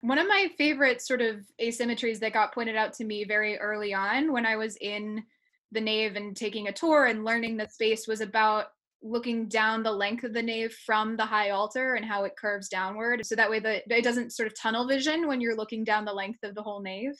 One 0.00 0.18
of 0.18 0.26
my 0.26 0.50
favorite 0.58 1.00
sort 1.00 1.20
of 1.20 1.44
asymmetries 1.60 2.18
that 2.20 2.32
got 2.32 2.52
pointed 2.52 2.74
out 2.74 2.92
to 2.94 3.04
me 3.04 3.24
very 3.24 3.56
early 3.58 3.94
on 3.94 4.32
when 4.32 4.44
I 4.44 4.56
was 4.56 4.76
in 4.80 5.22
the 5.70 5.80
nave 5.80 6.16
and 6.16 6.36
taking 6.36 6.66
a 6.66 6.72
tour 6.72 7.06
and 7.06 7.24
learning 7.24 7.56
the 7.56 7.68
space 7.68 8.08
was 8.08 8.20
about 8.20 8.66
looking 9.02 9.48
down 9.48 9.82
the 9.82 9.92
length 9.92 10.24
of 10.24 10.32
the 10.32 10.42
nave 10.42 10.72
from 10.86 11.16
the 11.16 11.24
high 11.24 11.50
altar 11.50 11.94
and 11.94 12.04
how 12.04 12.24
it 12.24 12.36
curves 12.40 12.68
downward. 12.68 13.24
So 13.26 13.34
that 13.34 13.50
way 13.50 13.58
the 13.58 13.82
it 13.94 14.04
doesn't 14.04 14.32
sort 14.32 14.46
of 14.46 14.54
tunnel 14.60 14.86
vision 14.86 15.26
when 15.26 15.40
you're 15.40 15.56
looking 15.56 15.84
down 15.84 16.04
the 16.04 16.12
length 16.12 16.40
of 16.42 16.54
the 16.54 16.62
whole 16.62 16.82
nave. 16.82 17.12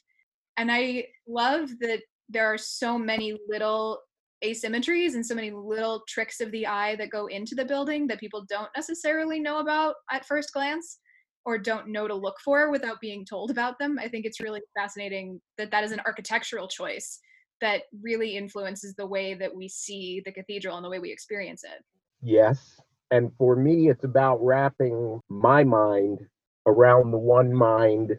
And 0.57 0.71
i 0.71 1.07
love 1.27 1.71
that 1.81 2.01
there 2.29 2.47
are 2.47 2.59
so 2.59 2.99
many 2.99 3.37
little 3.49 4.01
asymmetries 4.45 5.15
and 5.15 5.25
so 5.25 5.35
many 5.35 5.51
little 5.51 6.03
tricks 6.09 6.41
of 6.41 6.51
the 6.51 6.67
eye 6.67 6.97
that 6.97 7.11
go 7.11 7.27
into 7.27 7.55
the 7.55 7.65
building 7.65 8.07
that 8.09 8.21
people 8.21 8.45
don't 8.49 8.71
necessarily 8.77 9.39
know 9.39 9.59
about 9.59 9.95
at 10.11 10.27
first 10.27 10.53
glance 10.53 10.99
or 11.45 11.59
don't 11.59 11.89
know 11.89 12.07
to 12.07 12.15
look 12.15 12.37
for 12.45 12.71
without 12.71 13.01
being 13.01 13.25
told 13.25 13.51
about 13.51 13.79
them. 13.79 13.99
I 14.01 14.09
think 14.09 14.25
it's 14.25 14.41
really 14.41 14.61
fascinating 14.79 15.41
that 15.59 15.71
that 15.71 15.85
is 15.85 15.93
an 15.93 16.01
architectural 16.07 16.69
choice 16.69 17.21
that 17.63 17.85
really 18.03 18.37
influences 18.37 18.95
the 18.95 19.07
way 19.07 19.35
that 19.35 19.55
we 19.55 19.69
see 19.69 20.21
the 20.25 20.33
cathedral 20.33 20.77
and 20.77 20.85
the 20.85 20.91
way 20.91 20.99
we 20.99 21.11
experience 21.11 21.65
it. 21.65 21.83
Yes. 22.21 22.79
And 23.11 23.31
for 23.39 23.57
me, 23.57 23.89
it's 23.89 24.05
about 24.05 24.45
wrapping 24.45 25.21
my 25.29 25.65
mind 25.65 26.19
around 26.67 27.11
the 27.11 27.19
one 27.19 27.53
mind 27.53 28.19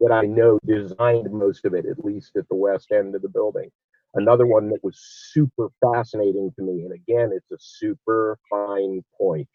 that 0.00 0.12
I 0.12 0.22
know 0.22 0.58
designed 0.64 1.30
most 1.30 1.64
of 1.64 1.74
it, 1.74 1.84
at 1.86 2.04
least 2.04 2.36
at 2.36 2.48
the 2.48 2.56
west 2.56 2.92
end 2.92 3.14
of 3.14 3.22
the 3.22 3.28
building. 3.28 3.70
Another 4.14 4.46
one 4.46 4.70
that 4.70 4.82
was 4.82 4.98
super 5.32 5.68
fascinating 5.80 6.52
to 6.56 6.62
me, 6.62 6.84
and 6.84 6.92
again, 6.92 7.32
it's 7.34 7.50
a 7.50 7.58
super 7.58 8.38
fine 8.48 9.04
point. 9.18 9.48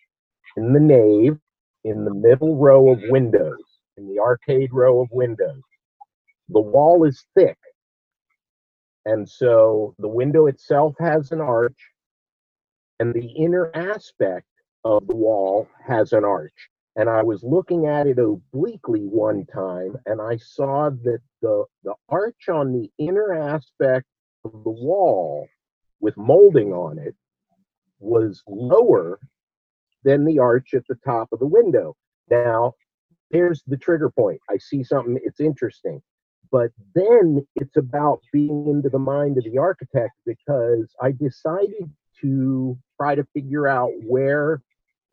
In 0.57 0.73
the 0.73 0.79
nave, 0.79 1.37
in 1.83 2.05
the 2.05 2.13
middle 2.13 2.57
row 2.57 2.91
of 2.91 2.99
windows, 3.09 3.63
in 3.97 4.07
the 4.07 4.19
arcade 4.19 4.73
row 4.73 5.01
of 5.01 5.07
windows, 5.11 5.61
the 6.49 6.59
wall 6.59 7.05
is 7.05 7.23
thick 7.35 7.57
and 9.05 9.27
so 9.27 9.95
the 9.99 10.07
window 10.07 10.47
itself 10.47 10.95
has 10.99 11.31
an 11.31 11.41
arch, 11.41 11.79
and 12.99 13.13
the 13.13 13.27
inner 13.27 13.71
aspect 13.75 14.47
of 14.83 15.07
the 15.07 15.15
wall 15.15 15.67
has 15.85 16.13
an 16.13 16.23
arch. 16.23 16.69
And 16.95 17.09
I 17.09 17.23
was 17.23 17.43
looking 17.43 17.87
at 17.87 18.05
it 18.05 18.19
obliquely 18.19 19.01
one 19.01 19.45
time, 19.45 19.95
and 20.05 20.21
I 20.21 20.37
saw 20.37 20.89
that 20.89 21.19
the, 21.41 21.65
the 21.83 21.95
arch 22.09 22.49
on 22.49 22.73
the 22.73 22.91
inner 22.97 23.33
aspect 23.33 24.05
of 24.43 24.51
the 24.63 24.69
wall 24.69 25.47
with 25.99 26.17
molding 26.17 26.73
on 26.73 26.99
it 26.99 27.15
was 27.99 28.43
lower 28.47 29.19
than 30.03 30.25
the 30.25 30.39
arch 30.39 30.73
at 30.73 30.85
the 30.87 30.97
top 31.05 31.29
of 31.31 31.39
the 31.39 31.47
window. 31.47 31.95
Now, 32.29 32.73
there's 33.29 33.63
the 33.67 33.77
trigger 33.77 34.09
point. 34.09 34.41
I 34.49 34.57
see 34.57 34.83
something, 34.83 35.17
it's 35.23 35.39
interesting. 35.39 36.01
But 36.51 36.71
then 36.93 37.45
it's 37.55 37.77
about 37.77 38.21
being 38.33 38.67
into 38.67 38.89
the 38.89 38.99
mind 38.99 39.37
of 39.37 39.45
the 39.45 39.57
architect 39.57 40.13
because 40.25 40.93
I 41.01 41.11
decided 41.11 41.89
to 42.21 42.77
try 42.97 43.15
to 43.15 43.25
figure 43.33 43.67
out 43.67 43.91
where 44.05 44.61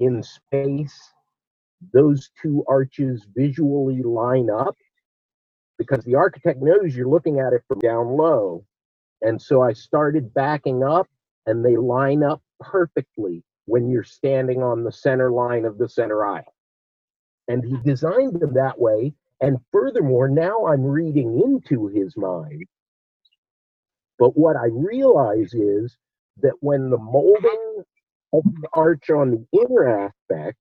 in 0.00 0.22
space 0.22 1.12
those 1.92 2.30
two 2.42 2.64
arches 2.68 3.24
visually 3.34 4.02
line 4.02 4.50
up 4.50 4.76
because 5.78 6.04
the 6.04 6.16
architect 6.16 6.60
knows 6.60 6.96
you're 6.96 7.08
looking 7.08 7.38
at 7.38 7.52
it 7.52 7.62
from 7.68 7.78
down 7.78 8.08
low. 8.08 8.64
And 9.22 9.40
so 9.40 9.62
I 9.62 9.72
started 9.72 10.34
backing 10.34 10.82
up 10.82 11.06
and 11.46 11.64
they 11.64 11.76
line 11.76 12.24
up 12.24 12.42
perfectly 12.60 13.44
when 13.66 13.88
you're 13.88 14.02
standing 14.02 14.62
on 14.62 14.82
the 14.82 14.90
center 14.90 15.30
line 15.30 15.64
of 15.64 15.78
the 15.78 15.88
center 15.88 16.26
aisle. 16.26 16.52
And 17.46 17.64
he 17.64 17.76
designed 17.84 18.40
them 18.40 18.54
that 18.54 18.78
way 18.78 19.14
and 19.40 19.58
furthermore, 19.72 20.28
now 20.28 20.66
I'm 20.66 20.82
reading 20.82 21.40
into 21.40 21.88
his 21.88 22.16
mind. 22.16 22.64
But 24.18 24.36
what 24.36 24.56
I 24.56 24.66
realize 24.66 25.54
is 25.54 25.96
that 26.40 26.54
when 26.60 26.90
the 26.90 26.98
molding 26.98 27.84
of 28.32 28.42
the 28.44 28.68
arch 28.72 29.10
on 29.10 29.30
the 29.30 29.60
inner 29.60 30.06
aspect 30.06 30.58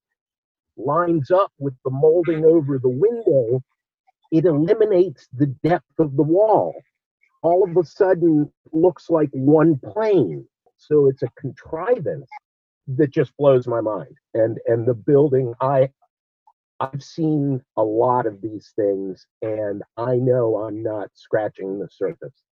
lines 0.77 1.31
up 1.31 1.51
with 1.57 1.73
the 1.83 1.89
molding 1.91 2.45
over 2.45 2.77
the 2.77 2.89
window, 2.89 3.61
it 4.31 4.45
eliminates 4.45 5.27
the 5.33 5.47
depth 5.63 5.99
of 5.99 6.15
the 6.15 6.23
wall. 6.23 6.75
All 7.41 7.63
of 7.63 7.75
a 7.77 7.83
sudden, 7.83 8.51
looks 8.71 9.09
like 9.09 9.29
one 9.31 9.79
plane. 9.79 10.45
So 10.77 11.07
it's 11.07 11.23
a 11.23 11.29
contrivance 11.39 12.29
that 12.87 13.11
just 13.11 13.35
blows 13.37 13.67
my 13.67 13.81
mind. 13.81 14.15
And 14.33 14.59
and 14.67 14.85
the 14.85 14.93
building, 14.93 15.53
I 15.61 15.89
I've 16.79 17.03
seen 17.03 17.61
a 17.75 17.83
lot 17.83 18.25
of 18.25 18.41
these 18.41 18.71
things 18.75 19.25
and 19.41 19.81
I 19.97 20.15
know 20.15 20.57
I'm 20.57 20.83
not 20.83 21.09
scratching 21.13 21.79
the 21.79 21.87
surface. 21.91 22.43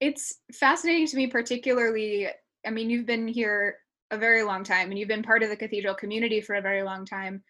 It's 0.00 0.34
fascinating 0.52 1.06
to 1.06 1.16
me, 1.16 1.26
particularly. 1.28 2.28
I 2.66 2.70
mean, 2.70 2.90
you've 2.90 3.06
been 3.06 3.28
here 3.28 3.76
a 4.10 4.18
very 4.18 4.42
long 4.42 4.64
time 4.64 4.90
and 4.90 4.98
you've 4.98 5.08
been 5.08 5.22
part 5.22 5.42
of 5.42 5.48
the 5.48 5.56
cathedral 5.56 5.94
community 5.94 6.40
for 6.40 6.56
a 6.56 6.62
very 6.62 6.82
long 6.82 7.06
time. 7.06 7.42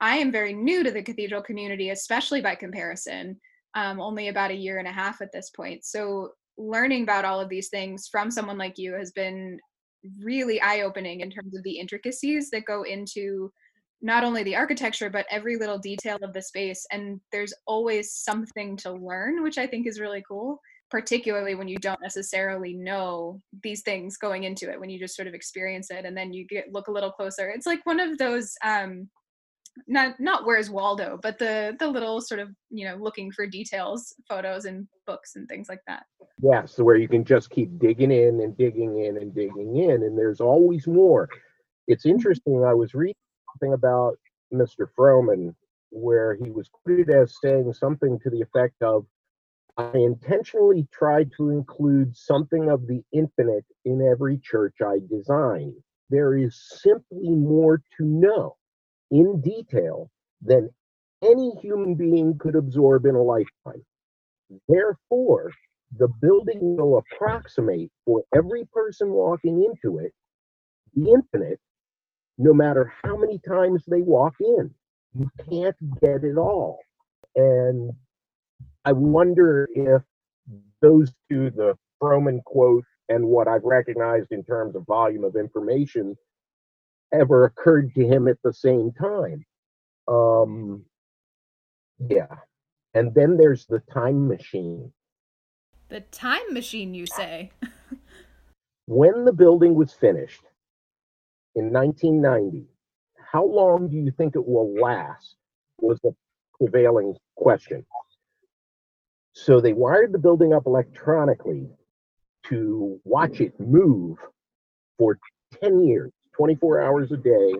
I 0.00 0.16
am 0.16 0.32
very 0.32 0.52
new 0.52 0.82
to 0.82 0.90
the 0.90 1.02
cathedral 1.02 1.42
community, 1.42 1.90
especially 1.90 2.40
by 2.40 2.54
comparison, 2.54 3.38
um, 3.74 4.00
only 4.00 4.28
about 4.28 4.50
a 4.50 4.56
year 4.56 4.78
and 4.78 4.88
a 4.88 4.92
half 4.92 5.20
at 5.20 5.32
this 5.32 5.50
point. 5.50 5.84
So, 5.84 6.30
learning 6.58 7.04
about 7.04 7.24
all 7.24 7.40
of 7.40 7.48
these 7.48 7.68
things 7.68 8.08
from 8.10 8.30
someone 8.30 8.58
like 8.58 8.76
you 8.76 8.94
has 8.94 9.12
been 9.12 9.58
really 10.20 10.60
eye 10.60 10.82
opening 10.82 11.20
in 11.20 11.30
terms 11.30 11.56
of 11.56 11.62
the 11.62 11.78
intricacies 11.78 12.50
that 12.50 12.64
go 12.66 12.82
into 12.82 13.50
not 14.02 14.24
only 14.24 14.42
the 14.42 14.56
architecture 14.56 15.08
but 15.08 15.26
every 15.30 15.56
little 15.56 15.78
detail 15.78 16.18
of 16.22 16.32
the 16.32 16.42
space. 16.42 16.84
And 16.90 17.20
there's 17.30 17.54
always 17.66 18.12
something 18.12 18.76
to 18.78 18.92
learn 18.92 19.42
which 19.42 19.58
i 19.58 19.66
think 19.66 19.86
is 19.86 20.00
really 20.00 20.22
cool 20.26 20.60
particularly 20.92 21.54
when 21.54 21.68
you 21.68 21.78
don't 21.78 22.02
necessarily 22.02 22.74
know 22.74 23.40
these 23.62 23.80
things 23.80 24.18
going 24.18 24.44
into 24.44 24.70
it 24.70 24.78
when 24.78 24.90
you 24.90 24.98
just 24.98 25.16
sort 25.16 25.26
of 25.26 25.32
experience 25.32 25.90
it 25.90 26.04
and 26.04 26.14
then 26.14 26.34
you 26.34 26.46
get 26.46 26.70
look 26.70 26.88
a 26.88 26.92
little 26.92 27.10
closer. 27.10 27.48
It's 27.48 27.64
like 27.64 27.80
one 27.86 27.98
of 27.98 28.18
those 28.18 28.54
um 28.62 29.08
not 29.88 30.20
not 30.20 30.44
where's 30.44 30.68
waldo 30.68 31.18
but 31.22 31.38
the 31.38 31.74
the 31.78 31.88
little 31.88 32.20
sort 32.20 32.40
of 32.40 32.50
you 32.68 32.86
know 32.86 32.96
looking 32.96 33.32
for 33.32 33.46
details 33.46 34.14
photos 34.28 34.66
and 34.66 34.86
books 35.06 35.34
and 35.34 35.48
things 35.48 35.70
like 35.70 35.80
that. 35.86 36.02
Yeah 36.42 36.66
so 36.66 36.84
where 36.84 36.96
you 36.96 37.08
can 37.08 37.24
just 37.24 37.48
keep 37.48 37.78
digging 37.78 38.12
in 38.12 38.40
and 38.42 38.54
digging 38.58 39.02
in 39.02 39.16
and 39.16 39.34
digging 39.34 39.74
in 39.74 40.02
and 40.02 40.16
there's 40.16 40.42
always 40.42 40.86
more. 40.86 41.26
It's 41.88 42.04
interesting 42.04 42.62
i 42.64 42.74
was 42.74 42.92
reading 42.92 43.14
something 43.52 43.74
about 43.74 44.18
Mr. 44.52 44.86
Frohman 44.98 45.54
where 45.90 46.34
he 46.34 46.50
was 46.50 46.68
quoted 46.72 47.10
as 47.10 47.36
saying 47.42 47.72
something 47.72 48.18
to 48.20 48.30
the 48.30 48.40
effect 48.40 48.82
of, 48.82 49.04
I 49.76 49.90
intentionally 49.94 50.86
tried 50.92 51.30
to 51.36 51.50
include 51.50 52.16
something 52.16 52.70
of 52.70 52.86
the 52.86 53.02
infinite 53.12 53.64
in 53.84 54.06
every 54.10 54.38
church 54.38 54.76
I 54.84 54.98
design. 55.10 55.74
There 56.10 56.36
is 56.36 56.60
simply 56.82 57.30
more 57.30 57.82
to 57.98 58.04
know 58.04 58.56
in 59.10 59.40
detail 59.40 60.10
than 60.42 60.70
any 61.22 61.52
human 61.60 61.94
being 61.94 62.36
could 62.38 62.56
absorb 62.56 63.06
in 63.06 63.14
a 63.14 63.22
lifetime. 63.22 63.84
Therefore, 64.68 65.50
the 65.98 66.08
building 66.20 66.76
will 66.76 66.98
approximate 66.98 67.90
for 68.04 68.22
every 68.34 68.66
person 68.72 69.10
walking 69.10 69.64
into 69.64 69.98
it 69.98 70.12
the 70.94 71.10
infinite 71.10 71.60
no 72.38 72.52
matter 72.52 72.92
how 73.02 73.16
many 73.16 73.38
times 73.38 73.84
they 73.86 74.02
walk 74.02 74.34
in. 74.40 74.70
You 75.14 75.30
can't 75.48 75.76
get 76.00 76.24
it 76.24 76.36
all. 76.36 76.78
And 77.36 77.92
I 78.84 78.92
wonder 78.92 79.68
if 79.74 80.02
those 80.80 81.12
two, 81.30 81.50
the 81.50 81.76
Frohman 82.02 82.42
quote 82.44 82.84
and 83.08 83.26
what 83.26 83.48
I've 83.48 83.64
recognized 83.64 84.32
in 84.32 84.42
terms 84.42 84.74
of 84.74 84.86
volume 84.86 85.24
of 85.24 85.36
information, 85.36 86.16
ever 87.12 87.44
occurred 87.44 87.94
to 87.94 88.06
him 88.06 88.26
at 88.26 88.38
the 88.42 88.52
same 88.52 88.92
time. 88.92 89.44
Um, 90.08 90.84
yeah. 92.08 92.34
And 92.94 93.14
then 93.14 93.36
there's 93.36 93.66
the 93.66 93.80
time 93.92 94.28
machine. 94.28 94.92
The 95.88 96.00
time 96.00 96.52
machine, 96.52 96.94
you 96.94 97.06
say? 97.06 97.50
when 98.86 99.24
the 99.24 99.32
building 99.32 99.74
was 99.74 99.92
finished, 99.92 100.42
in 101.54 101.72
1990. 101.72 102.66
How 103.32 103.44
long 103.44 103.88
do 103.88 103.96
you 103.96 104.10
think 104.10 104.36
it 104.36 104.46
will 104.46 104.74
last? 104.80 105.36
Was 105.78 105.98
the 106.00 106.14
prevailing 106.58 107.16
question. 107.36 107.84
So 109.32 109.60
they 109.60 109.72
wired 109.72 110.12
the 110.12 110.18
building 110.18 110.52
up 110.52 110.66
electronically 110.66 111.68
to 112.46 113.00
watch 113.04 113.40
it 113.40 113.58
move 113.58 114.18
for 114.98 115.18
10 115.60 115.84
years. 115.84 116.12
24 116.36 116.82
hours 116.82 117.12
a 117.12 117.16
day, 117.16 117.54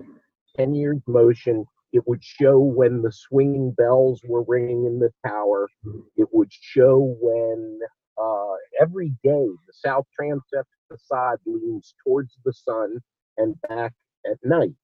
10 0.57 0.75
years 0.75 0.99
motion. 1.07 1.65
It 1.93 2.07
would 2.07 2.23
show 2.23 2.59
when 2.59 3.03
the 3.03 3.13
swinging 3.13 3.73
bells 3.73 4.21
were 4.25 4.45
ringing 4.47 4.87
in 4.87 4.99
the 4.99 5.11
tower. 5.27 5.69
It 6.17 6.29
would 6.33 6.51
show 6.51 7.17
when 7.21 7.81
uh, 8.17 8.55
every 8.81 9.11
day 9.23 9.47
the 9.67 9.73
south 9.73 10.07
transept 10.15 10.69
facade 10.89 11.39
leans 11.45 11.95
towards 12.05 12.35
the 12.45 12.53
sun 12.53 12.99
and 13.37 13.61
back 13.69 13.93
at 14.27 14.39
night. 14.45 14.75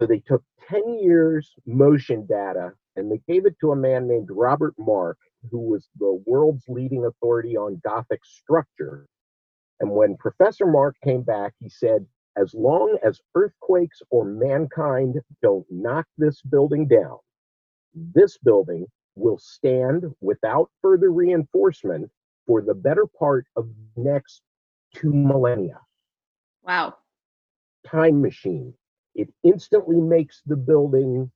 So 0.00 0.06
they 0.06 0.20
took 0.20 0.42
10 0.68 0.98
years 0.98 1.52
motion 1.66 2.26
data 2.26 2.72
and 2.96 3.10
they 3.10 3.20
gave 3.28 3.46
it 3.46 3.56
to 3.60 3.72
a 3.72 3.76
man 3.76 4.06
named 4.08 4.28
Robert 4.30 4.74
Mark, 4.78 5.18
who 5.50 5.60
was 5.60 5.88
the 5.98 6.22
world's 6.26 6.64
leading 6.68 7.04
authority 7.04 7.56
on 7.56 7.80
Gothic 7.84 8.20
structure. 8.24 9.06
And 9.80 9.90
when 9.90 10.16
Professor 10.16 10.66
Mark 10.66 10.96
came 11.04 11.22
back, 11.22 11.52
he 11.60 11.68
said, 11.68 12.06
as 12.36 12.52
long 12.54 12.98
as 13.02 13.20
earthquakes 13.34 14.02
or 14.10 14.24
mankind 14.24 15.16
don't 15.42 15.66
knock 15.70 16.06
this 16.18 16.42
building 16.42 16.86
down, 16.86 17.18
this 17.94 18.36
building 18.38 18.86
will 19.14 19.38
stand 19.38 20.04
without 20.20 20.70
further 20.82 21.10
reinforcement 21.10 22.10
for 22.46 22.60
the 22.60 22.74
better 22.74 23.06
part 23.18 23.46
of 23.56 23.68
the 23.68 24.02
next 24.02 24.42
two 24.94 25.12
millennia. 25.12 25.80
Wow. 26.62 26.96
Time 27.86 28.20
machine. 28.20 28.74
It 29.14 29.28
instantly 29.42 30.00
makes 30.00 30.42
the 30.46 30.56
building 30.56 31.30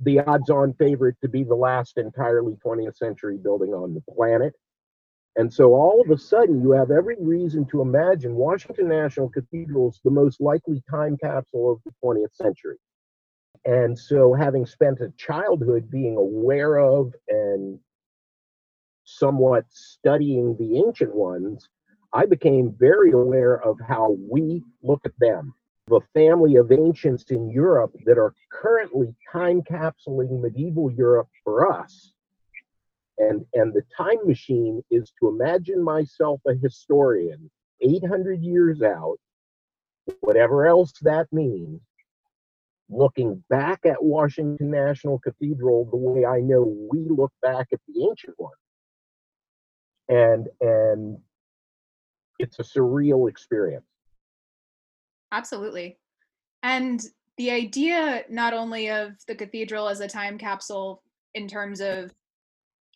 the 0.00 0.20
odds 0.20 0.48
on 0.48 0.74
favorite 0.74 1.16
to 1.20 1.28
be 1.28 1.42
the 1.42 1.54
last 1.54 1.98
entirely 1.98 2.56
20th 2.64 2.96
century 2.96 3.36
building 3.36 3.74
on 3.74 3.94
the 3.94 4.02
planet. 4.12 4.54
And 5.36 5.52
so 5.52 5.74
all 5.74 6.00
of 6.00 6.10
a 6.10 6.18
sudden, 6.18 6.62
you 6.62 6.72
have 6.72 6.90
every 6.90 7.16
reason 7.20 7.64
to 7.66 7.80
imagine 7.80 8.34
Washington 8.34 8.88
National 8.88 9.28
Cathedral 9.28 9.90
is 9.90 10.00
the 10.04 10.10
most 10.10 10.40
likely 10.40 10.82
time 10.90 11.16
capsule 11.16 11.72
of 11.72 11.80
the 11.84 11.92
20th 12.04 12.34
century. 12.34 12.76
And 13.64 13.98
so, 13.98 14.34
having 14.34 14.66
spent 14.66 15.00
a 15.00 15.12
childhood 15.16 15.90
being 15.90 16.16
aware 16.16 16.78
of 16.78 17.12
and 17.28 17.78
somewhat 19.04 19.64
studying 19.70 20.56
the 20.58 20.78
ancient 20.78 21.14
ones, 21.14 21.68
I 22.12 22.26
became 22.26 22.74
very 22.78 23.12
aware 23.12 23.62
of 23.62 23.78
how 23.86 24.16
we 24.30 24.64
look 24.82 25.02
at 25.04 25.18
them. 25.18 25.54
The 25.88 26.00
family 26.14 26.56
of 26.56 26.72
ancients 26.72 27.24
in 27.30 27.50
Europe 27.50 27.94
that 28.04 28.18
are 28.18 28.34
currently 28.50 29.14
time 29.30 29.62
capsuling 29.62 30.40
medieval 30.40 30.90
Europe 30.92 31.28
for 31.44 31.70
us 31.72 32.12
and 33.18 33.44
and 33.54 33.72
the 33.72 33.82
time 33.96 34.18
machine 34.24 34.82
is 34.90 35.12
to 35.20 35.28
imagine 35.28 35.82
myself 35.82 36.40
a 36.46 36.54
historian 36.54 37.50
800 37.80 38.40
years 38.40 38.82
out 38.82 39.16
whatever 40.20 40.66
else 40.66 40.92
that 41.02 41.26
means 41.32 41.80
looking 42.88 43.42
back 43.50 43.80
at 43.84 44.02
washington 44.02 44.70
national 44.70 45.18
cathedral 45.18 45.84
the 45.90 45.96
way 45.96 46.24
i 46.24 46.40
know 46.40 46.62
we 46.90 47.06
look 47.08 47.32
back 47.42 47.68
at 47.72 47.80
the 47.86 48.06
ancient 48.08 48.34
one 48.38 48.52
and 50.08 50.48
and 50.60 51.18
it's 52.38 52.58
a 52.58 52.62
surreal 52.62 53.28
experience 53.28 53.86
absolutely 55.32 55.98
and 56.62 57.02
the 57.36 57.50
idea 57.50 58.24
not 58.28 58.52
only 58.52 58.90
of 58.90 59.12
the 59.26 59.34
cathedral 59.34 59.88
as 59.88 60.00
a 60.00 60.08
time 60.08 60.38
capsule 60.38 61.02
in 61.34 61.46
terms 61.46 61.80
of 61.80 62.10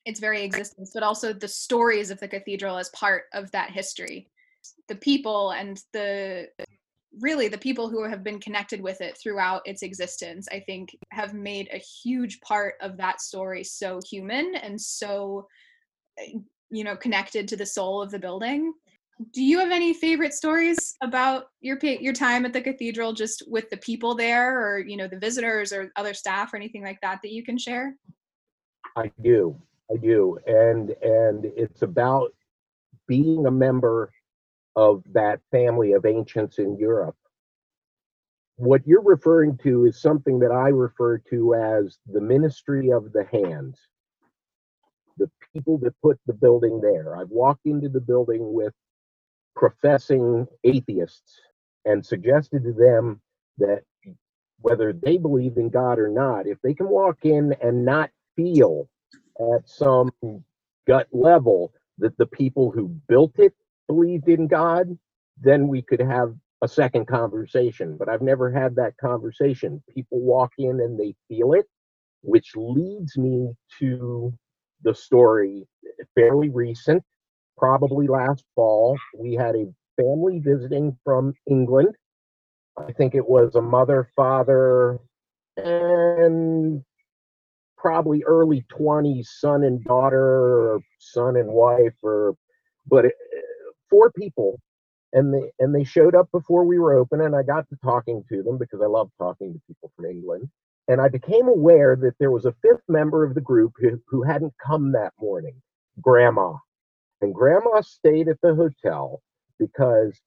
its 0.05 0.21
very 0.21 0.43
existence, 0.43 0.91
but 0.93 1.03
also 1.03 1.33
the 1.33 1.49
stories 1.49 2.11
of 2.11 2.19
the 2.21 2.29
cathedral 2.29 2.77
as 2.77 2.89
part 2.91 3.25
of 3.33 3.51
that 3.53 3.71
history. 3.71 4.29
The 4.89 4.97
people 4.97 5.53
and 5.53 5.81
the 5.93 6.49
really 7.21 7.47
the 7.47 7.59
people 7.59 7.91
who 7.91 8.09
have 8.09 8.25
been 8.25 8.41
connected 8.41 8.81
with 8.81 9.01
it 9.01 9.19
throughout 9.19 9.63
its 9.65 9.83
existence, 9.83 10.49
I 10.51 10.61
think, 10.61 10.97
have 11.11 11.35
made 11.35 11.69
a 11.73 11.79
huge 11.79 12.41
part 12.41 12.75
of 12.81 12.97
that 12.97 13.21
story 13.21 13.63
so 13.65 14.01
human 14.09 14.55
and 14.57 14.81
so, 14.81 15.47
eh, 16.19 16.33
you 16.71 16.85
know, 16.85 16.97
connected 16.97 17.47
to 17.49 17.57
the 17.57 17.67
soul 17.67 18.01
of 18.03 18.11
the 18.11 18.19
building. 18.19 18.73
Do 19.33 19.43
you 19.43 19.59
have 19.61 19.71
any 19.71 19.95
favorite 19.95 20.35
stories 20.35 20.97
about 21.03 21.47
your 21.61 21.79
your 21.79 22.13
time 22.13 22.45
at 22.45 22.53
the 22.53 22.61
cathedral, 22.61 23.13
just 23.13 23.45
with 23.47 23.71
the 23.71 23.77
people 23.77 24.15
there, 24.15 24.61
or 24.61 24.79
you 24.81 24.97
know, 24.97 25.07
the 25.07 25.19
visitors 25.19 25.73
or 25.73 25.93
other 25.97 26.15
staff, 26.15 26.53
or 26.53 26.57
anything 26.57 26.83
like 26.83 27.01
that 27.03 27.21
that 27.23 27.33
you 27.33 27.45
can 27.45 27.57
share? 27.57 27.97
I 28.97 29.13
do. 29.23 29.61
I 29.93 29.97
do, 29.97 30.39
and 30.47 30.91
and 31.03 31.45
it's 31.57 31.83
about 31.83 32.33
being 33.07 33.47
a 33.47 33.51
member 33.51 34.11
of 34.77 35.03
that 35.13 35.41
family 35.51 35.93
of 35.93 36.07
ancients 36.07 36.59
in 36.59 36.79
Europe. 36.79 37.17
What 38.57 38.87
you're 38.87 39.03
referring 39.03 39.59
to 39.59 39.87
is 39.87 40.01
something 40.01 40.39
that 40.39 40.53
I 40.53 40.69
refer 40.69 41.19
to 41.31 41.55
as 41.55 41.99
the 42.07 42.21
ministry 42.21 42.91
of 42.91 43.13
the 43.13 43.25
hands. 43.33 43.79
The 45.19 45.31
people 45.53 45.79
that 45.79 45.95
put 46.01 46.19
the 46.27 46.33
building 46.33 46.81
there. 46.81 47.17
I've 47.17 47.31
walked 47.31 47.67
into 47.67 47.89
the 47.89 48.01
building 48.01 48.53
with 48.53 48.73
professing 49.57 50.47
atheists 50.65 51.41
and 51.85 52.05
suggested 52.05 52.65
to 52.65 52.73
them 52.73 53.21
that 53.59 53.83
whether 54.61 54.93
they 54.93 55.19
believe 55.19 55.57
in 55.57 55.71
God 55.71 55.99
or 55.99 56.09
not, 56.09 56.47
if 56.47 56.59
they 56.63 56.75
can 56.75 56.89
walk 56.89 57.19
in 57.25 57.55
and 57.63 57.85
not 57.85 58.11
feel 58.37 58.89
at 59.41 59.69
some 59.69 60.11
gut 60.87 61.09
level 61.13 61.73
that 61.99 62.17
the 62.19 62.27
people 62.27 62.71
who 62.71 62.89
built 63.09 63.39
it 63.39 63.55
believed 63.89 64.29
in 64.29 64.47
God, 64.49 64.97
then 65.41 65.69
we 65.69 65.83
could 65.83 66.01
have 66.01 66.35
a 66.63 66.69
second 66.69 67.07
conversation. 67.07 67.97
But 67.99 68.09
I've 68.09 68.23
never 68.23 68.51
had 68.51 68.77
that 68.77 68.97
conversation. 68.99 69.83
People 69.95 70.21
walk 70.21 70.53
in 70.59 70.81
and 70.81 70.99
they 70.99 71.15
feel 71.29 71.55
it, 71.55 71.67
which 72.23 72.53
leads 72.57 73.19
me 73.19 73.53
to 73.81 74.33
the 74.83 74.95
story 74.95 75.67
fairly 76.15 76.51
recent, 76.51 77.03
probably 77.63 78.09
last 78.09 78.45
fall. 78.57 78.99
We 79.17 79.35
had 79.35 79.55
a 79.55 79.73
family 79.97 80.41
visiting 80.41 80.99
from 81.05 81.33
England. 81.49 81.95
I 82.77 82.91
think 82.91 83.15
it 83.15 83.29
was 83.29 83.55
a 83.55 83.63
mother, 83.63 84.11
father, 84.17 84.99
and 85.57 86.83
probably 87.79 88.25
early 88.25 88.65
20s 88.77 89.27
son 89.39 89.63
and 89.63 89.85
daughter 89.85 90.19
or 90.21 90.81
son 90.99 91.37
and 91.37 91.51
wife 91.51 91.95
or 92.03 92.35
but 92.87 93.05
it, 93.05 93.13
four 93.91 94.11
people 94.13 94.61
and 95.13 95.35
they 95.35 95.51
and 95.59 95.75
they 95.75 95.83
showed 95.83 96.15
up 96.15 96.31
before 96.31 96.65
we 96.65 96.79
were 96.79 96.95
open 96.95 97.21
and 97.21 97.35
i 97.35 97.43
got 97.43 97.69
to 97.69 97.77
talking 97.83 98.23
to 98.29 98.41
them 98.45 98.57
because 98.57 98.81
i 98.81 98.87
love 98.87 99.11
talking 99.19 99.53
to 99.53 99.61
people 99.67 99.91
from 99.97 100.05
england 100.05 100.49
and 100.87 101.01
i 101.01 101.09
became 101.09 101.49
aware 101.49 101.97
that 101.97 102.15
there 102.21 102.31
was 102.31 102.45
a 102.45 102.55
fifth 102.63 102.85
member 102.89 103.25
of 103.25 103.35
the 103.35 103.41
group 103.41 103.73
who, 103.81 104.01
who 104.07 104.23
hadn't 104.23 104.55
come 104.65 104.93
that 104.93 105.13
morning 105.19 105.61
grandma 106.01 106.53
and 107.23 107.35
grandma 107.35 107.81
stayed 107.83 108.29
at 108.29 108.41
the 108.43 108.55
hotel 108.55 109.23
because 109.59 110.21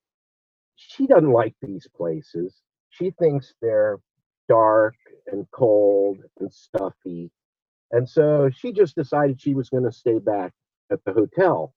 she 0.76 1.08
doesn't 1.08 1.32
like 1.32 1.56
these 1.62 1.88
places 1.96 2.62
she 2.90 3.12
thinks 3.20 3.54
they're 3.62 4.00
dark 4.50 4.96
and 5.32 5.46
cold 5.52 6.20
and 6.40 6.52
stuffy 6.54 7.30
and 7.92 8.08
so 8.10 8.50
she 8.56 8.74
just 8.74 8.96
decided 8.96 9.42
she 9.42 9.56
was 9.56 9.70
going 9.70 9.86
to 9.86 9.92
stay 9.92 10.20
back 10.20 10.54
at 10.92 11.00
the 11.06 11.14
hotel. 11.14 11.74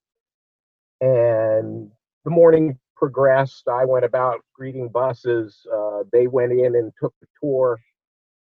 And 1.00 1.90
the 2.24 2.30
morning 2.30 2.78
progressed. 2.96 3.68
I 3.68 3.84
went 3.84 4.04
about 4.04 4.40
greeting 4.54 4.88
buses. 4.88 5.66
Uh, 5.72 6.04
they 6.12 6.26
went 6.26 6.52
in 6.52 6.76
and 6.76 6.92
took 7.00 7.14
the 7.20 7.28
tour. 7.40 7.80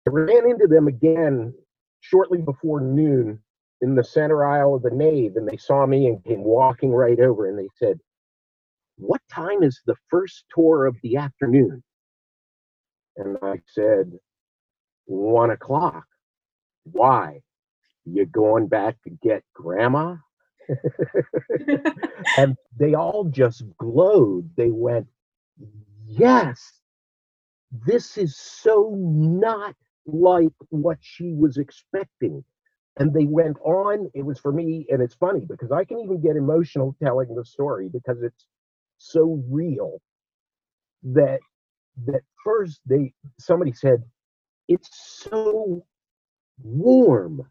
I 0.08 0.12
ran 0.12 0.50
into 0.50 0.68
them 0.68 0.88
again 0.88 1.54
shortly 2.02 2.42
before 2.42 2.82
noon 2.82 3.40
in 3.82 3.96
the 3.96 4.04
center 4.04 4.46
aisle 4.46 4.76
of 4.76 4.84
the 4.84 4.92
nave, 4.92 5.36
and 5.36 5.48
they 5.48 5.58
saw 5.58 5.86
me 5.86 6.08
and 6.08 6.24
came 6.24 6.44
walking 6.44 6.92
right 6.92 7.20
over 7.20 7.48
and 7.50 7.60
they 7.60 7.70
said, 7.78 8.00
What 8.98 9.22
time 9.32 9.64
is 9.64 9.82
the 9.86 9.96
first 10.10 10.46
tour 10.54 10.86
of 10.86 10.98
the 11.04 11.18
afternoon? 11.18 11.84
And 13.18 13.38
I 13.42 13.62
said, 13.68 14.14
One 15.06 15.52
o'clock. 15.52 16.06
Why? 16.86 17.42
you 18.06 18.26
going 18.26 18.68
back 18.68 18.98
to 19.04 19.12
get 19.24 19.44
grandma? 19.54 20.16
and 22.38 22.56
they 22.78 22.94
all 22.96 23.26
just 23.26 23.64
glowed. 23.78 24.50
They 24.58 24.70
went, 24.72 25.08
Yes, 26.08 26.82
this 27.72 28.18
is 28.18 28.38
so 28.38 28.96
not 28.98 29.76
like 30.06 30.54
what 30.70 30.98
she 31.02 31.34
was 31.34 31.58
expecting. 31.58 32.44
And 33.00 33.14
they 33.14 33.26
went 33.26 33.58
on. 33.62 34.12
It 34.14 34.26
was 34.26 34.40
for 34.40 34.52
me, 34.52 34.86
and 34.90 35.02
it's 35.02 35.16
funny 35.16 35.46
because 35.46 35.72
I 35.72 35.86
can 35.86 36.00
even 36.00 36.22
get 36.22 36.36
emotional 36.36 36.96
telling 37.02 37.34
the 37.36 37.46
story 37.46 37.90
because 37.92 38.22
it's 38.22 38.46
so 38.98 39.44
real 39.50 40.02
that 41.04 41.40
that 42.06 42.22
first 42.44 42.82
they 42.86 43.14
somebody 43.40 43.74
said 43.74 44.04
it's 44.68 44.90
so 45.30 45.86
warm 46.64 47.42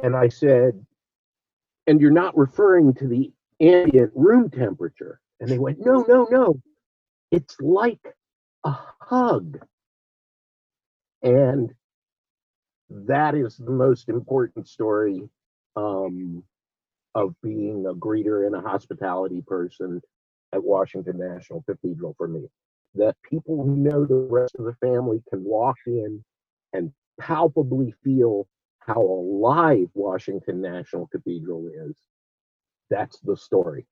and 0.00 0.16
I 0.16 0.28
said, 0.28 0.84
and 1.86 2.00
you're 2.00 2.10
not 2.10 2.36
referring 2.36 2.94
to 2.94 3.08
the 3.08 3.32
ambient 3.60 4.12
room 4.14 4.50
temperature. 4.50 5.20
And 5.40 5.48
they 5.48 5.58
went, 5.58 5.78
no, 5.80 6.04
no, 6.08 6.26
no. 6.30 6.60
It's 7.30 7.56
like 7.60 8.00
a 8.64 8.76
hug. 9.00 9.58
And 11.22 11.72
that 12.94 13.34
is 13.34 13.56
the 13.56 13.70
most 13.70 14.08
important 14.08 14.68
story 14.68 15.22
um, 15.76 16.42
of 17.14 17.34
being 17.42 17.86
a 17.86 17.94
greeter 17.94 18.46
and 18.46 18.54
a 18.54 18.60
hospitality 18.60 19.42
person 19.46 20.00
at 20.52 20.62
Washington 20.62 21.18
National 21.18 21.62
Cathedral 21.68 22.14
for 22.16 22.28
me. 22.28 22.48
That 22.94 23.16
people 23.28 23.64
who 23.64 23.76
know 23.76 24.04
the 24.04 24.14
rest 24.14 24.54
of 24.58 24.64
the 24.64 24.74
family 24.74 25.22
can 25.28 25.42
walk 25.42 25.76
in 25.86 26.24
and 26.72 26.92
palpably 27.20 27.92
feel 28.04 28.46
how 28.78 29.00
alive 29.00 29.88
Washington 29.94 30.60
National 30.60 31.08
Cathedral 31.08 31.68
is. 31.68 31.96
That's 32.90 33.18
the 33.20 33.36
story. 33.36 33.86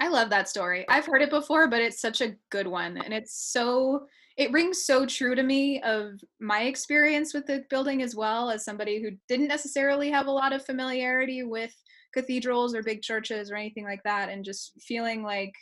I 0.00 0.08
love 0.08 0.30
that 0.30 0.48
story. 0.48 0.84
I've 0.88 1.06
heard 1.06 1.22
it 1.22 1.30
before, 1.30 1.68
but 1.68 1.80
it's 1.80 2.00
such 2.00 2.20
a 2.20 2.36
good 2.50 2.66
one. 2.66 2.98
And 2.98 3.12
it's 3.12 3.34
so, 3.34 4.06
it 4.36 4.52
rings 4.52 4.84
so 4.84 5.04
true 5.04 5.34
to 5.34 5.42
me 5.42 5.82
of 5.82 6.20
my 6.40 6.62
experience 6.62 7.34
with 7.34 7.46
the 7.46 7.64
building 7.68 8.02
as 8.02 8.14
well 8.14 8.50
as 8.50 8.64
somebody 8.64 9.02
who 9.02 9.10
didn't 9.28 9.48
necessarily 9.48 10.10
have 10.10 10.26
a 10.26 10.32
lot 10.32 10.52
of 10.52 10.64
familiarity 10.64 11.42
with 11.42 11.74
cathedrals 12.14 12.74
or 12.74 12.82
big 12.82 13.02
churches 13.02 13.50
or 13.50 13.56
anything 13.56 13.84
like 13.84 14.02
that. 14.04 14.28
And 14.28 14.44
just 14.44 14.72
feeling 14.80 15.22
like 15.22 15.52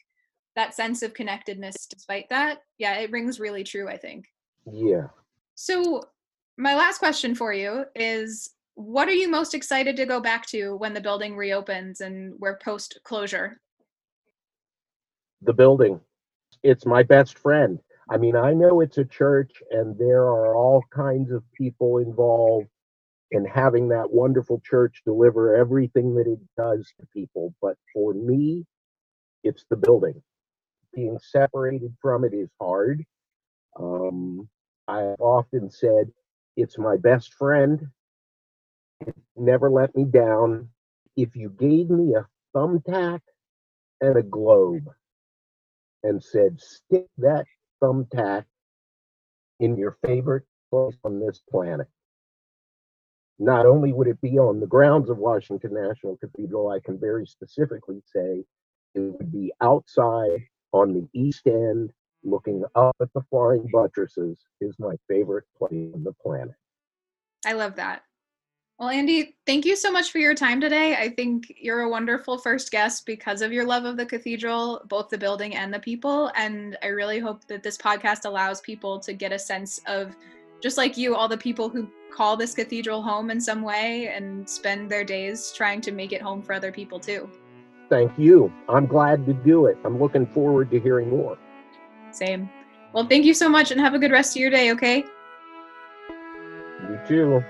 that 0.54 0.74
sense 0.74 1.02
of 1.02 1.14
connectedness 1.14 1.86
despite 1.86 2.28
that. 2.30 2.58
Yeah, 2.78 2.98
it 2.98 3.10
rings 3.10 3.40
really 3.40 3.64
true, 3.64 3.88
I 3.88 3.96
think. 3.96 4.26
Yeah. 4.70 5.08
So, 5.54 6.02
my 6.58 6.74
last 6.74 6.98
question 6.98 7.34
for 7.34 7.52
you 7.52 7.84
is 7.94 8.50
what 8.74 9.08
are 9.08 9.14
you 9.14 9.28
most 9.28 9.54
excited 9.54 9.96
to 9.96 10.06
go 10.06 10.20
back 10.20 10.46
to 10.46 10.76
when 10.76 10.94
the 10.94 11.00
building 11.00 11.36
reopens 11.36 12.00
and 12.00 12.34
we're 12.38 12.58
post 12.58 12.98
closure? 13.04 13.60
The 15.42 15.54
building. 15.54 16.00
It's 16.64 16.86
my 16.86 17.04
best 17.04 17.38
friend. 17.38 17.80
I 18.10 18.18
mean, 18.18 18.36
I 18.36 18.54
know 18.54 18.80
it's 18.82 18.98
a 18.98 19.06
church 19.06 19.52
and 19.70 19.98
there 19.98 20.22
are 20.24 20.56
all 20.56 20.84
kinds 20.94 21.32
of 21.32 21.44
people 21.54 21.98
involved 21.98 22.68
in 23.32 23.44
having 23.46 23.88
that 23.90 24.12
wonderful 24.12 24.60
church 24.64 25.02
deliver 25.06 25.56
everything 25.56 26.14
that 26.16 26.26
it 26.28 26.40
does 26.56 26.86
to 27.00 27.06
people. 27.14 27.54
But 27.62 27.76
for 27.94 28.14
me, 28.14 28.66
it's 29.44 29.64
the 29.70 29.76
building. 29.76 30.22
Being 30.94 31.18
separated 31.20 31.94
from 32.02 32.24
it 32.24 32.34
is 32.34 32.50
hard. 32.60 33.04
Um, 33.78 34.48
I've 34.88 35.20
often 35.20 35.70
said 35.70 36.10
it's 36.56 36.78
my 36.78 36.96
best 36.98 37.34
friend. 37.34 37.88
It 39.06 39.14
never 39.36 39.70
let 39.70 39.96
me 39.96 40.04
down. 40.04 40.70
If 41.16 41.36
you 41.36 41.50
gave 41.50 41.90
me 41.90 42.14
a 42.14 42.26
thumbtack 42.56 43.20
and 44.00 44.18
a 44.18 44.22
globe, 44.22 44.84
and 46.06 46.22
said, 46.22 46.60
stick 46.60 47.06
that 47.18 47.44
thumbtack 47.82 48.44
in 49.60 49.76
your 49.76 49.98
favorite 50.04 50.44
place 50.70 50.96
on 51.04 51.18
this 51.18 51.42
planet. 51.50 51.88
Not 53.38 53.66
only 53.66 53.92
would 53.92 54.08
it 54.08 54.20
be 54.20 54.38
on 54.38 54.60
the 54.60 54.66
grounds 54.66 55.10
of 55.10 55.18
Washington 55.18 55.74
National 55.74 56.16
Cathedral, 56.16 56.70
I 56.70 56.80
can 56.80 56.98
very 56.98 57.26
specifically 57.26 58.02
say 58.14 58.44
it 58.94 59.00
would 59.00 59.32
be 59.32 59.52
outside 59.60 60.40
on 60.72 60.94
the 60.94 61.06
east 61.12 61.46
end, 61.46 61.90
looking 62.24 62.64
up 62.74 62.96
at 63.00 63.12
the 63.12 63.22
flying 63.28 63.68
buttresses, 63.72 64.38
is 64.60 64.74
my 64.78 64.94
favorite 65.08 65.44
place 65.58 65.92
on 65.94 66.02
the 66.02 66.14
planet. 66.14 66.54
I 67.44 67.52
love 67.52 67.76
that. 67.76 68.02
Well, 68.78 68.90
Andy, 68.90 69.34
thank 69.46 69.64
you 69.64 69.74
so 69.74 69.90
much 69.90 70.12
for 70.12 70.18
your 70.18 70.34
time 70.34 70.60
today. 70.60 70.96
I 70.96 71.08
think 71.08 71.50
you're 71.58 71.80
a 71.80 71.88
wonderful 71.88 72.36
first 72.36 72.70
guest 72.70 73.06
because 73.06 73.40
of 73.40 73.50
your 73.50 73.64
love 73.64 73.86
of 73.86 73.96
the 73.96 74.04
cathedral, 74.04 74.82
both 74.88 75.08
the 75.08 75.16
building 75.16 75.56
and 75.56 75.72
the 75.72 75.78
people. 75.78 76.30
And 76.36 76.76
I 76.82 76.88
really 76.88 77.18
hope 77.18 77.46
that 77.46 77.62
this 77.62 77.78
podcast 77.78 78.26
allows 78.26 78.60
people 78.60 79.00
to 79.00 79.14
get 79.14 79.32
a 79.32 79.38
sense 79.38 79.80
of, 79.86 80.14
just 80.62 80.76
like 80.76 80.98
you, 80.98 81.16
all 81.16 81.26
the 81.26 81.38
people 81.38 81.70
who 81.70 81.88
call 82.12 82.36
this 82.36 82.52
cathedral 82.52 83.00
home 83.00 83.30
in 83.30 83.40
some 83.40 83.62
way 83.62 84.08
and 84.08 84.46
spend 84.46 84.90
their 84.90 85.04
days 85.04 85.52
trying 85.52 85.80
to 85.80 85.90
make 85.90 86.12
it 86.12 86.20
home 86.20 86.42
for 86.42 86.52
other 86.52 86.70
people 86.70 87.00
too. 87.00 87.30
Thank 87.88 88.12
you. 88.18 88.52
I'm 88.68 88.84
glad 88.84 89.24
to 89.24 89.32
do 89.32 89.66
it. 89.66 89.78
I'm 89.86 89.98
looking 89.98 90.26
forward 90.26 90.70
to 90.72 90.80
hearing 90.80 91.08
more. 91.08 91.38
Same. 92.10 92.50
Well, 92.92 93.06
thank 93.06 93.24
you 93.24 93.32
so 93.32 93.48
much 93.48 93.70
and 93.70 93.80
have 93.80 93.94
a 93.94 93.98
good 93.98 94.12
rest 94.12 94.36
of 94.36 94.40
your 94.40 94.50
day, 94.50 94.70
okay? 94.72 95.02
You 96.90 97.00
too. 97.08 97.44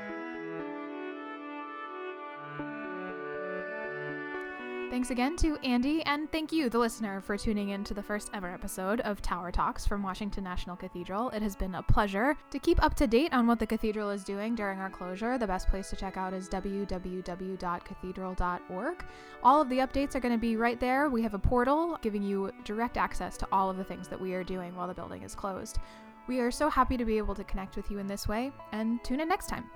Thanks 4.89 5.11
again 5.11 5.35
to 5.39 5.57
Andy, 5.65 6.05
and 6.05 6.31
thank 6.31 6.53
you, 6.53 6.71
the 6.71 6.79
listener, 6.79 7.21
for 7.21 7.37
tuning 7.37 7.71
in 7.71 7.83
to 7.85 7.93
the 7.93 8.03
first 8.03 8.31
ever 8.33 8.49
episode 8.49 9.01
of 9.01 9.21
Tower 9.21 9.51
Talks 9.51 9.85
from 9.85 10.01
Washington 10.01 10.45
National 10.45 10.77
Cathedral. 10.77 11.29
It 11.31 11.43
has 11.43 11.57
been 11.57 11.75
a 11.75 11.83
pleasure. 11.83 12.37
To 12.51 12.59
keep 12.61 12.81
up 12.83 12.95
to 12.95 13.09
date 13.09 13.35
on 13.35 13.49
what 13.49 13.59
the 13.59 13.67
cathedral 13.67 14.11
is 14.11 14.23
doing 14.23 14.55
during 14.55 14.79
our 14.79 14.89
closure, 14.89 15.39
the 15.39 15.47
best 15.47 15.69
place 15.69 15.91
to 15.91 15.97
check 15.97 16.17
out 16.17 16.33
is 16.33 16.49
www.cathedral.org. 16.49 19.05
All 19.43 19.61
of 19.61 19.69
the 19.69 19.79
updates 19.79 20.15
are 20.15 20.21
going 20.21 20.35
to 20.35 20.41
be 20.41 20.57
right 20.57 20.79
there. 20.79 21.11
We 21.11 21.23
have 21.23 21.35
a 21.35 21.39
portal 21.39 21.99
giving 22.01 22.23
you 22.23 22.53
direct 22.65 22.97
access 22.97 23.37
to 23.39 23.49
all 23.51 23.69
of 23.69 23.77
the 23.77 23.85
things 23.85 24.07
that 24.09 24.21
we 24.21 24.35
are 24.35 24.45
doing 24.45 24.77
while 24.77 24.89
the 24.89 24.95
building 24.95 25.23
is 25.23 25.35
closed. 25.35 25.79
We 26.29 26.39
are 26.39 26.53
so 26.53 26.71
happy 26.71 26.97
to 26.97 27.05
be 27.05 27.19
able 27.19 27.35
to 27.35 27.45
connect 27.45 27.77
with 27.77 27.91
you 27.91 27.99
in 27.99 28.07
this 28.07 28.29
way, 28.29 28.53
and 28.73 29.03
tune 29.05 29.21
in 29.21 29.29
next 29.29 29.49
time. 29.49 29.69